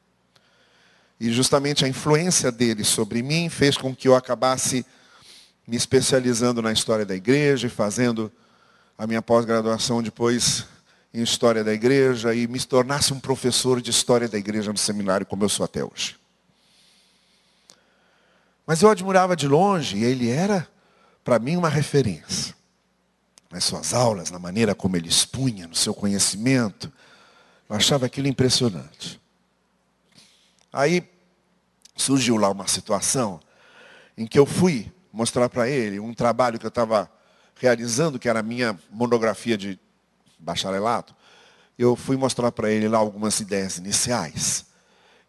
E 1.21 1.33
justamente 1.33 1.85
a 1.85 1.89
influência 1.89 2.51
dele 2.51 2.85
sobre 2.85 3.23
mim 3.23 3.49
fez 3.49 3.77
com 3.77 3.95
que 3.95 4.09
eu 4.09 4.15
acabasse 4.15 4.85
me 5.67 5.77
especializando 5.77 6.63
na 6.63 6.73
história 6.73 7.05
da 7.05 7.15
igreja 7.15 7.67
e 7.67 7.71
fazendo 7.71 8.33
a 8.97 9.07
minha 9.07 9.21
pós-graduação 9.21 10.03
depois 10.03 10.65
em 11.13 11.23
história 11.23 11.63
da 11.63 11.73
igreja 11.73 12.35
e 12.35 12.47
me 12.47 12.61
tornasse 12.61 13.13
um 13.13 13.21
professor 13.21 13.81
de 13.81 13.91
história 13.91 14.29
da 14.29 14.39
igreja 14.39 14.73
no 14.73 14.79
seminário 14.79 15.27
como 15.27 15.45
eu 15.45 15.49
sou 15.49 15.65
até 15.65 15.85
hoje. 15.85 16.17
Mas 18.69 18.83
eu 18.83 18.91
admirava 18.91 19.35
de 19.35 19.49
longe 19.49 19.97
e 19.97 20.05
ele 20.05 20.29
era, 20.29 20.69
para 21.25 21.39
mim, 21.39 21.57
uma 21.57 21.71
referência. 21.71 22.55
Nas 23.51 23.65
suas 23.65 23.95
aulas, 23.95 24.31
na 24.31 24.39
maneira 24.39 24.75
como 24.75 24.95
ele 24.95 25.09
expunha, 25.09 25.67
no 25.67 25.75
seu 25.75 25.95
conhecimento. 25.95 26.93
Eu 27.67 27.77
achava 27.77 28.05
aquilo 28.05 28.29
impressionante. 28.29 29.19
Aí 30.71 31.03
surgiu 31.97 32.37
lá 32.37 32.51
uma 32.51 32.69
situação 32.69 33.41
em 34.19 34.27
que 34.27 34.39
eu 34.39 34.45
fui 34.45 34.93
mostrar 35.11 35.49
para 35.49 35.67
ele 35.67 35.99
um 35.99 36.13
trabalho 36.13 36.59
que 36.59 36.67
eu 36.67 36.69
estava 36.69 37.11
realizando, 37.55 38.19
que 38.19 38.29
era 38.29 38.41
a 38.41 38.43
minha 38.43 38.79
monografia 38.91 39.57
de 39.57 39.81
bacharelato. 40.39 41.17
Eu 41.79 41.97
fui 41.97 42.19
mostrar 42.19 42.53
para 42.53 42.71
ele 42.71 42.87
lá 42.87 42.99
algumas 42.99 43.41
ideias 43.41 43.79
iniciais. 43.79 44.67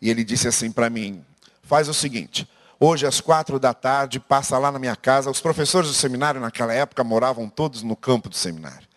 E 0.01 0.09
ele 0.09 0.25
disse 0.25 0.45
assim 0.45 0.69
para 0.73 0.89
mim: 0.89 1.23
faz 1.63 1.87
o 1.87 1.93
seguinte, 1.93 2.45
Hoje, 2.79 3.05
às 3.05 3.19
quatro 3.19 3.59
da 3.59 3.73
tarde, 3.73 4.21
passa 4.21 4.57
lá 4.57 4.71
na 4.71 4.79
minha 4.79 4.95
casa. 4.95 5.29
Os 5.29 5.41
professores 5.41 5.89
do 5.89 5.93
seminário, 5.93 6.39
naquela 6.39 6.73
época, 6.73 7.03
moravam 7.03 7.49
todos 7.49 7.83
no 7.83 7.95
campo 7.95 8.29
do 8.29 8.35
seminário. 8.35 8.87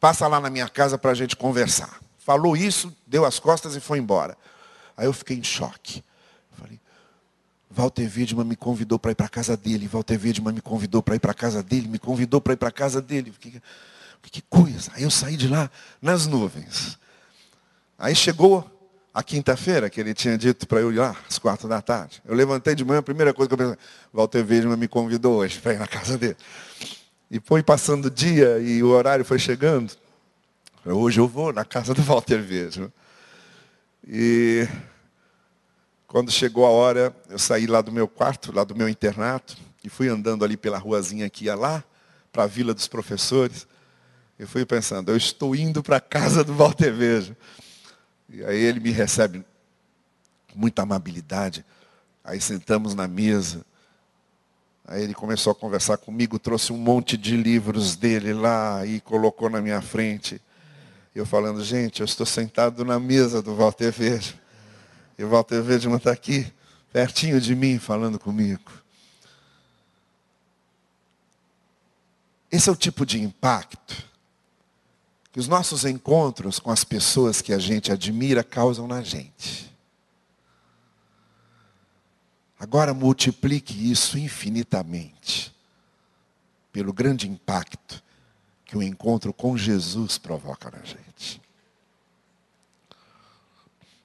Passa 0.00 0.26
lá 0.26 0.40
na 0.40 0.48
minha 0.48 0.68
casa 0.68 0.96
para 0.96 1.10
a 1.10 1.14
gente 1.14 1.36
conversar. 1.36 2.00
Falou 2.18 2.56
isso, 2.56 2.96
deu 3.06 3.26
as 3.26 3.38
costas 3.38 3.76
e 3.76 3.80
foi 3.80 3.98
embora. 3.98 4.38
Aí 4.96 5.04
eu 5.04 5.12
fiquei 5.12 5.36
em 5.36 5.44
choque. 5.44 6.02
Falei, 6.52 6.80
Walter 7.70 8.10
Wiedman 8.16 8.46
me 8.46 8.56
convidou 8.56 8.98
para 8.98 9.10
ir 9.10 9.14
para 9.14 9.26
a 9.26 9.28
casa 9.28 9.56
dele. 9.58 9.86
Walter 9.86 10.18
Wiedman 10.18 10.54
me 10.54 10.62
convidou 10.62 11.02
para 11.02 11.14
ir 11.14 11.18
para 11.18 11.32
a 11.32 11.34
casa 11.34 11.62
dele. 11.62 11.88
Me 11.88 11.98
convidou 11.98 12.40
para 12.40 12.54
ir 12.54 12.56
para 12.56 12.68
a 12.68 12.72
casa 12.72 13.02
dele. 13.02 13.34
Que 14.22 14.40
coisa. 14.48 14.90
Aí 14.94 15.02
eu 15.02 15.10
saí 15.10 15.36
de 15.36 15.48
lá 15.48 15.70
nas 16.00 16.26
nuvens. 16.26 16.98
Aí 17.98 18.14
chegou 18.14 18.71
a 19.14 19.22
quinta-feira, 19.22 19.90
que 19.90 20.00
ele 20.00 20.14
tinha 20.14 20.38
dito 20.38 20.66
para 20.66 20.80
eu 20.80 20.90
ir 20.90 20.96
lá, 20.96 21.14
às 21.28 21.38
quatro 21.38 21.68
da 21.68 21.82
tarde. 21.82 22.22
Eu 22.24 22.34
levantei 22.34 22.74
de 22.74 22.84
manhã, 22.84 23.00
a 23.00 23.02
primeira 23.02 23.34
coisa 23.34 23.48
que 23.48 23.54
eu 23.54 23.58
pensei, 23.58 23.76
Walter 24.12 24.44
Weidman 24.48 24.76
me 24.76 24.88
convidou 24.88 25.36
hoje 25.36 25.60
para 25.60 25.74
ir 25.74 25.78
na 25.78 25.86
casa 25.86 26.16
dele. 26.16 26.36
E 27.30 27.38
foi 27.40 27.62
passando 27.62 28.06
o 28.06 28.10
dia 28.10 28.58
e 28.58 28.82
o 28.82 28.88
horário 28.88 29.24
foi 29.24 29.38
chegando. 29.38 29.92
Hoje 30.84 31.20
eu 31.20 31.28
vou 31.28 31.52
na 31.52 31.64
casa 31.64 31.92
do 31.92 32.02
Walter 32.02 32.40
Weidman. 32.40 32.92
E 34.06 34.66
quando 36.06 36.30
chegou 36.30 36.64
a 36.64 36.70
hora, 36.70 37.14
eu 37.28 37.38
saí 37.38 37.66
lá 37.66 37.82
do 37.82 37.92
meu 37.92 38.08
quarto, 38.08 38.50
lá 38.52 38.64
do 38.64 38.74
meu 38.74 38.88
internato, 38.88 39.56
e 39.84 39.88
fui 39.88 40.08
andando 40.08 40.44
ali 40.44 40.56
pela 40.56 40.78
ruazinha 40.78 41.28
que 41.28 41.44
ia 41.44 41.54
lá, 41.54 41.84
para 42.32 42.44
a 42.44 42.46
Vila 42.46 42.72
dos 42.72 42.88
Professores. 42.88 43.66
E 44.38 44.46
fui 44.46 44.64
pensando, 44.64 45.10
eu 45.10 45.16
estou 45.16 45.54
indo 45.54 45.82
para 45.82 45.98
a 45.98 46.00
casa 46.00 46.42
do 46.42 46.54
Walter 46.54 46.92
Weidman. 46.92 47.36
E 48.32 48.42
aí 48.42 48.58
ele 48.58 48.80
me 48.80 48.90
recebe 48.90 49.44
com 50.50 50.58
muita 50.58 50.82
amabilidade. 50.82 51.64
Aí 52.24 52.40
sentamos 52.40 52.94
na 52.94 53.06
mesa. 53.06 53.62
Aí 54.86 55.02
ele 55.02 55.12
começou 55.12 55.52
a 55.52 55.54
conversar 55.54 55.98
comigo, 55.98 56.38
trouxe 56.38 56.72
um 56.72 56.78
monte 56.78 57.16
de 57.18 57.36
livros 57.36 57.94
dele 57.94 58.32
lá 58.32 58.86
e 58.86 59.00
colocou 59.00 59.50
na 59.50 59.60
minha 59.60 59.82
frente. 59.82 60.40
Eu 61.14 61.26
falando, 61.26 61.62
gente, 61.62 62.00
eu 62.00 62.06
estou 62.06 62.24
sentado 62.24 62.86
na 62.86 62.98
mesa 62.98 63.42
do 63.42 63.54
Walter 63.54 63.92
Verde. 63.92 64.40
E 65.18 65.22
o 65.22 65.28
Walter 65.28 65.62
Verde 65.62 65.86
não 65.86 65.98
está 65.98 66.10
aqui, 66.10 66.50
pertinho 66.90 67.38
de 67.38 67.54
mim, 67.54 67.78
falando 67.78 68.18
comigo. 68.18 68.72
Esse 72.50 72.70
é 72.70 72.72
o 72.72 72.76
tipo 72.76 73.04
de 73.04 73.20
impacto 73.20 74.11
que 75.32 75.40
os 75.40 75.48
nossos 75.48 75.86
encontros 75.86 76.58
com 76.58 76.70
as 76.70 76.84
pessoas 76.84 77.40
que 77.40 77.54
a 77.54 77.58
gente 77.58 77.90
admira 77.90 78.44
causam 78.44 78.86
na 78.86 79.00
gente. 79.00 79.72
Agora 82.60 82.92
multiplique 82.92 83.90
isso 83.90 84.18
infinitamente 84.18 85.52
pelo 86.70 86.92
grande 86.92 87.28
impacto 87.28 88.02
que 88.64 88.76
o 88.76 88.82
encontro 88.82 89.32
com 89.32 89.56
Jesus 89.56 90.18
provoca 90.18 90.70
na 90.70 90.82
gente. 90.84 91.40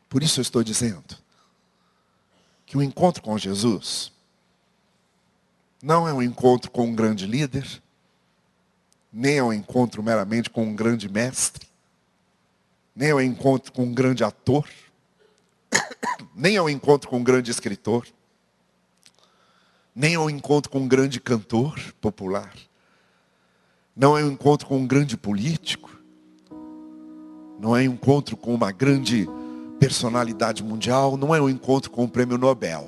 Por 0.10 0.24
isso 0.24 0.40
eu 0.40 0.42
estou 0.42 0.64
dizendo 0.64 1.16
que 2.66 2.78
o 2.78 2.82
encontro 2.82 3.22
com 3.22 3.38
Jesus 3.38 4.12
não 5.82 6.08
é 6.08 6.14
um 6.14 6.22
encontro 6.22 6.72
com 6.72 6.88
um 6.88 6.96
grande 6.96 7.28
líder, 7.28 7.82
nem 9.18 9.40
ao 9.40 9.52
encontro 9.52 10.04
meramente 10.04 10.48
com 10.48 10.64
um 10.64 10.76
grande 10.76 11.10
mestre, 11.10 11.68
nem 12.96 13.10
ao 13.10 13.20
encontro 13.20 13.74
com 13.74 13.82
um 13.82 13.92
grande 13.92 14.24
ator, 14.24 14.70
nem 16.36 16.56
ao 16.56 16.70
encontro 16.70 17.10
com 17.10 17.18
um 17.18 17.24
grande 17.24 17.50
escritor, 17.50 18.06
nem 19.96 20.14
ao 20.14 20.30
encontro 20.30 20.70
com 20.70 20.82
um 20.82 20.88
grande 20.88 21.20
cantor 21.20 21.80
popular, 22.00 22.54
não 23.96 24.16
é 24.16 24.24
um 24.24 24.30
encontro 24.30 24.68
com 24.68 24.78
um 24.78 24.86
grande 24.86 25.18
político, 25.18 26.00
não 27.60 27.76
é 27.76 27.90
um 27.90 27.94
encontro 27.94 28.38
com 28.38 28.54
uma 28.54 28.72
grande 28.72 29.28
personalidade 29.80 30.64
mundial, 30.64 31.18
não 31.18 31.34
é 31.34 31.42
um 31.42 31.50
encontro 31.50 31.90
com 31.90 32.04
o 32.04 32.08
prêmio 32.08 32.38
Nobel, 32.38 32.88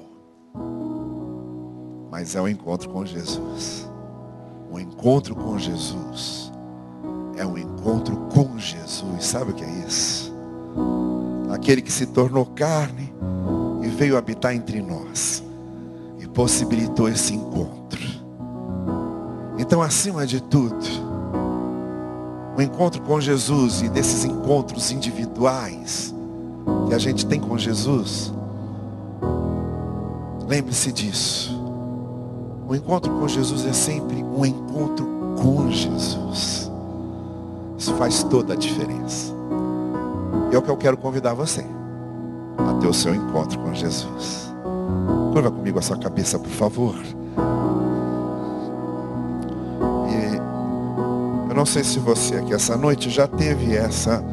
mas 2.11 2.35
é 2.35 2.41
um 2.41 2.47
encontro 2.47 2.87
com 2.87 3.03
Jesus. 3.03 3.88
O 4.71 4.79
encontro 4.79 5.35
com 5.35 5.57
Jesus 5.57 6.51
é 7.37 7.45
um 7.45 7.57
encontro 7.57 8.15
com 8.33 8.57
Jesus. 8.57 9.25
Sabe 9.25 9.51
o 9.51 9.53
que 9.53 9.63
é 9.63 9.85
isso? 9.87 10.29
aquele 11.49 11.81
que 11.81 11.91
se 11.91 12.05
tornou 12.05 12.45
carne 12.45 13.13
e 13.83 13.87
veio 13.87 14.17
habitar 14.17 14.55
entre 14.55 14.81
nós 14.81 15.43
e 16.19 16.27
possibilitou 16.27 17.09
esse 17.09 17.33
encontro. 17.33 17.99
Então, 19.57 19.81
acima 19.81 20.25
de 20.25 20.41
tudo, 20.41 20.85
o 22.57 22.61
encontro 22.61 23.01
com 23.01 23.19
Jesus 23.19 23.81
e 23.81 23.89
desses 23.89 24.23
encontros 24.23 24.91
individuais 24.91 26.13
que 26.87 26.93
a 26.93 26.97
gente 26.97 27.25
tem 27.25 27.39
com 27.39 27.57
Jesus, 27.57 28.33
lembre-se 30.47 30.91
disso. 30.91 31.58
O 32.69 32.75
encontro 32.75 33.11
com 33.13 33.27
Jesus 33.27 33.65
é 33.65 33.73
sempre 33.73 34.23
um 34.23 34.45
encontro 34.45 35.03
com 35.41 35.71
Jesus. 35.71 36.69
Isso 37.75 37.95
faz 37.95 38.21
toda 38.21 38.53
a 38.53 38.55
diferença. 38.55 39.33
E 40.51 40.55
é 40.55 40.57
o 40.57 40.61
que 40.61 40.69
eu 40.69 40.77
quero 40.77 40.95
convidar 40.95 41.33
você 41.33 41.65
a 42.59 42.73
ter 42.75 42.85
o 42.85 42.93
seu 42.93 43.15
encontro 43.15 43.57
com 43.57 43.73
Jesus. 43.73 44.53
Curva 45.33 45.49
comigo 45.49 45.79
a 45.79 45.81
sua 45.81 45.97
cabeça, 45.97 46.37
por 46.37 46.51
favor. 46.51 46.93
E 50.07 51.49
eu 51.49 51.55
não 51.55 51.65
sei 51.65 51.83
se 51.83 51.97
você 51.97 52.35
aqui 52.35 52.53
essa 52.53 52.77
noite 52.77 53.09
já 53.09 53.27
teve 53.27 53.75
essa 53.75 54.23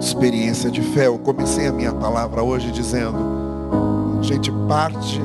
experiência 0.00 0.70
de 0.70 0.80
fé. 0.80 1.08
Eu 1.08 1.18
comecei 1.18 1.66
a 1.66 1.72
minha 1.72 1.92
palavra 1.92 2.42
hoje 2.42 2.72
dizendo: 2.72 3.18
a 4.18 4.22
gente 4.22 4.50
parte 4.66 5.20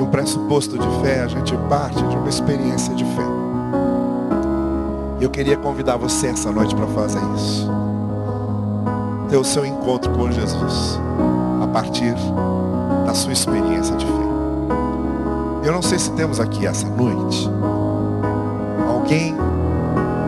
de 0.00 0.04
um 0.04 0.06
pressuposto 0.06 0.78
de 0.78 1.02
fé, 1.02 1.20
a 1.20 1.28
gente 1.28 1.54
parte 1.68 2.02
de 2.02 2.16
uma 2.16 2.28
experiência 2.28 2.94
de 2.94 3.04
fé. 3.04 3.22
Eu 5.20 5.28
queria 5.28 5.58
convidar 5.58 5.98
você 5.98 6.28
essa 6.28 6.50
noite 6.50 6.74
para 6.74 6.86
fazer 6.86 7.20
isso. 7.36 7.70
Ter 9.28 9.36
o 9.36 9.44
seu 9.44 9.66
encontro 9.66 10.10
com 10.12 10.32
Jesus 10.32 10.98
a 11.62 11.66
partir 11.66 12.14
da 13.04 13.12
sua 13.12 13.34
experiência 13.34 13.94
de 13.94 14.06
fé. 14.06 14.12
Eu 15.64 15.72
não 15.72 15.82
sei 15.82 15.98
se 15.98 16.10
temos 16.12 16.40
aqui 16.40 16.66
essa 16.66 16.88
noite 16.88 17.46
alguém 18.88 19.36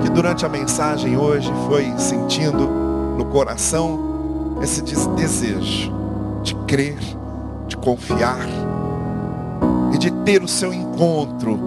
que 0.03 0.11
durante 0.11 0.45
a 0.45 0.51
mensagem 0.51 1.17
hoje 1.17 1.51
foi 1.67 1.91
sentindo 1.97 2.69
no 3.17 3.25
coração 3.25 4.59
esse 4.61 4.83
desejo 4.83 5.91
de 6.43 6.55
crer, 6.67 6.99
de 7.67 7.77
confiar 7.79 8.37
e 9.93 9.99
de 9.99 10.11
ter 10.11 10.43
o 10.43 10.49
seu 10.49 10.73
encontro 10.73 11.59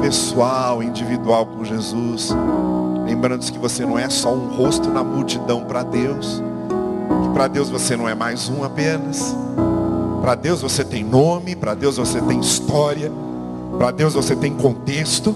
pessoal, 0.00 0.82
individual 0.82 1.46
com 1.46 1.64
Jesus 1.64 2.34
Lembrando 3.12 3.44
que 3.50 3.58
você 3.58 3.84
não 3.84 3.98
é 3.98 4.08
só 4.08 4.32
um 4.32 4.48
rosto 4.56 4.88
na 4.88 5.02
multidão 5.02 5.64
para 5.64 5.82
Deus. 5.82 6.42
Que 7.22 7.28
para 7.34 7.48
Deus 7.48 7.68
você 7.68 7.96
não 7.96 8.08
é 8.08 8.14
mais 8.14 8.48
um 8.48 8.64
apenas. 8.64 9.36
Para 10.20 10.34
Deus 10.34 10.62
você 10.62 10.84
tem 10.84 11.04
nome, 11.04 11.56
para 11.56 11.74
Deus 11.74 11.96
você 11.96 12.20
tem 12.20 12.40
história, 12.40 13.12
para 13.76 13.90
Deus 13.90 14.14
você 14.14 14.36
tem 14.36 14.54
contexto, 14.54 15.34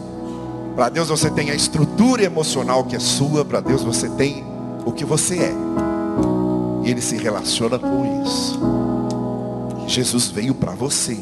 para 0.76 0.88
Deus 0.88 1.08
você 1.08 1.28
tem 1.28 1.50
a 1.50 1.54
estrutura 1.54 2.22
emocional 2.22 2.84
que 2.84 2.94
é 2.94 3.00
sua, 3.00 3.44
para 3.44 3.60
Deus 3.60 3.82
você 3.82 4.08
tem 4.08 4.44
o 4.84 4.92
que 4.92 5.04
você 5.04 5.36
é. 5.36 5.54
E 6.84 6.90
Ele 6.90 7.00
se 7.00 7.16
relaciona 7.16 7.78
com 7.78 8.22
isso. 8.24 8.60
Jesus 9.88 10.28
veio 10.28 10.54
para 10.54 10.72
você, 10.72 11.18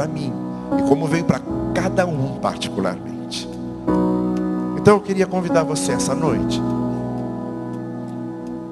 para 0.00 0.08
mim, 0.08 0.32
e 0.78 0.88
como 0.88 1.06
veio 1.06 1.24
para 1.24 1.42
cada 1.74 2.06
um 2.06 2.38
particularmente. 2.40 3.46
Então 4.78 4.94
eu 4.94 5.00
queria 5.02 5.26
convidar 5.26 5.62
você 5.62 5.92
essa 5.92 6.14
noite. 6.14 6.58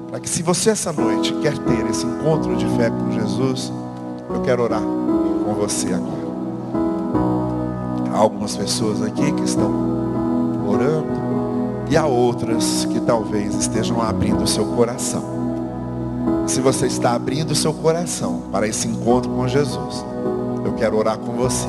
Para 0.09 0.19
que 0.19 0.27
se 0.27 0.41
você 0.41 0.71
essa 0.71 0.91
noite 0.91 1.31
quer 1.35 1.55
ter 1.55 1.85
esse 1.85 2.03
encontro 2.03 2.55
de 2.55 2.65
fé 2.75 2.89
com 2.89 3.11
Jesus, 3.11 3.71
eu 4.27 4.41
quero 4.41 4.63
orar 4.63 4.81
com 4.81 5.53
você 5.53 5.93
agora. 5.93 6.29
Há 8.11 8.17
algumas 8.17 8.57
pessoas 8.57 9.03
aqui 9.03 9.31
que 9.31 9.43
estão 9.43 9.71
orando 10.67 11.05
e 11.91 11.95
há 11.95 12.07
outras 12.07 12.85
que 12.85 12.99
talvez 13.01 13.53
estejam 13.53 14.01
abrindo 14.01 14.43
o 14.43 14.47
seu 14.47 14.65
coração. 14.65 15.23
Se 16.47 16.59
você 16.59 16.87
está 16.87 17.13
abrindo 17.13 17.51
o 17.51 17.55
seu 17.55 17.71
coração 17.71 18.41
para 18.51 18.67
esse 18.67 18.87
encontro 18.87 19.29
com 19.29 19.47
Jesus, 19.47 20.03
quero 20.79 20.97
orar 20.97 21.17
com 21.17 21.33
você. 21.33 21.67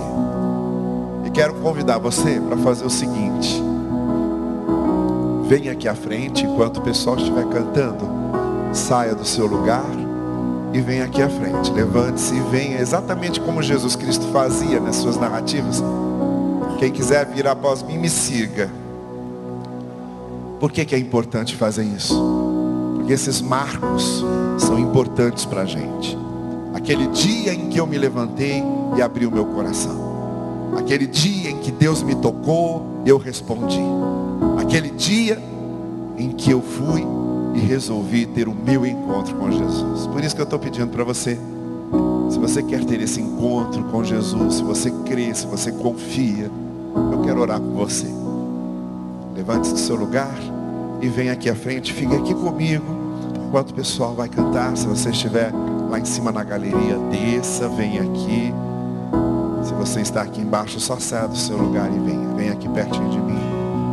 E 1.27 1.31
quero 1.31 1.55
convidar 1.55 1.99
você 1.99 2.41
para 2.41 2.57
fazer 2.59 2.87
o 2.87 2.91
seguinte: 2.91 3.61
venha 5.49 5.73
aqui 5.73 5.89
à 5.89 5.95
frente 5.95 6.47
enquanto 6.47 6.79
o 6.79 6.83
pessoal 6.83 7.17
estiver 7.17 7.45
cantando. 7.47 8.09
Saia 8.73 9.17
do 9.17 9.25
seu 9.25 9.47
lugar 9.47 9.91
e 10.73 10.81
venha 10.81 11.05
aqui 11.05 11.21
à 11.21 11.29
frente. 11.29 11.73
Levante-se 11.73 12.37
e 12.37 12.41
venha 12.41 12.79
exatamente 12.79 13.41
como 13.41 13.61
Jesus 13.61 13.97
Cristo 13.97 14.27
fazia 14.29 14.79
nas 14.79 14.97
suas 14.97 15.17
narrativas. 15.17 15.83
Quem 16.79 16.93
quiser 16.93 17.27
vir 17.27 17.49
após 17.49 17.83
mim, 17.83 17.99
me 17.99 18.09
siga. 18.09 18.71
Por 20.61 20.71
que, 20.71 20.85
que 20.85 20.95
é 20.95 20.99
importante 20.99 21.57
fazer 21.57 21.83
isso? 21.83 22.15
Porque 22.95 23.13
esses 23.13 23.41
marcos 23.41 24.25
são 24.57 24.79
importantes 24.79 25.45
para 25.45 25.63
a 25.63 25.65
gente. 25.65 26.17
Aquele 26.75 27.07
dia 27.09 27.53
em 27.53 27.69
que 27.69 27.79
eu 27.79 27.87
me 27.87 27.99
levantei 27.99 28.63
e 28.97 29.03
abri 29.03 29.27
o 29.27 29.31
meu 29.31 29.47
coração. 29.47 30.11
Aquele 30.77 31.07
dia 31.07 31.51
em 31.51 31.59
que 31.59 31.73
Deus 31.73 32.03
me 32.03 32.15
tocou, 32.15 33.03
eu 33.05 33.19
respondi 33.19 33.81
aquele 34.71 34.91
dia 34.91 35.43
em 36.17 36.31
que 36.31 36.51
eu 36.51 36.63
fui 36.63 37.05
e 37.55 37.59
resolvi 37.59 38.25
ter 38.27 38.47
o 38.47 38.55
meu 38.55 38.87
encontro 38.87 39.35
com 39.35 39.51
Jesus. 39.51 40.07
Por 40.07 40.23
isso 40.23 40.35
que 40.35 40.41
eu 40.41 40.45
estou 40.45 40.59
pedindo 40.59 40.89
para 40.89 41.03
você, 41.03 41.37
se 42.31 42.39
você 42.39 42.63
quer 42.63 42.85
ter 42.85 43.01
esse 43.01 43.21
encontro 43.21 43.83
com 43.85 44.05
Jesus, 44.05 44.55
se 44.55 44.63
você 44.63 44.93
crê, 45.05 45.35
se 45.35 45.47
você 45.47 45.73
confia, 45.73 46.49
eu 47.13 47.23
quero 47.23 47.41
orar 47.41 47.59
com 47.59 47.75
você. 47.75 48.07
Levante-se 49.35 49.73
do 49.73 49.79
seu 49.81 49.97
lugar 49.97 50.39
e 51.01 51.09
venha 51.09 51.33
aqui 51.33 51.51
à 51.51 51.55
frente, 51.55 51.93
fique 51.93 52.15
aqui 52.15 52.33
comigo, 52.33 52.85
enquanto 53.47 53.71
o 53.71 53.75
pessoal 53.75 54.15
vai 54.15 54.29
cantar. 54.29 54.77
Se 54.77 54.87
você 54.87 55.11
estiver 55.11 55.53
lá 55.91 55.99
em 55.99 56.05
cima 56.05 56.31
na 56.31 56.45
galeria, 56.45 56.97
desça, 57.11 57.69
venha 57.69 58.03
aqui. 58.03 58.55
Se 59.65 59.75
você 59.75 60.01
está 60.01 60.23
aqui 60.23 60.41
embaixo, 60.41 60.79
só 60.79 60.99
saia 60.99 61.27
do 61.27 61.37
seu 61.37 61.57
lugar 61.57 61.91
e 61.93 61.99
venha. 61.99 62.29
Venha 62.37 62.53
aqui 62.53 62.69
pertinho 62.69 63.11
de 63.11 63.19
mim. 63.19 63.41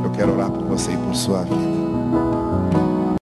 Eu 0.03 0.11
quero 0.11 0.33
orar 0.33 0.51
por 0.51 0.63
você 0.63 0.91
e 0.91 0.97
por 0.97 1.15
sua 1.15 1.41
vida. 1.43 1.86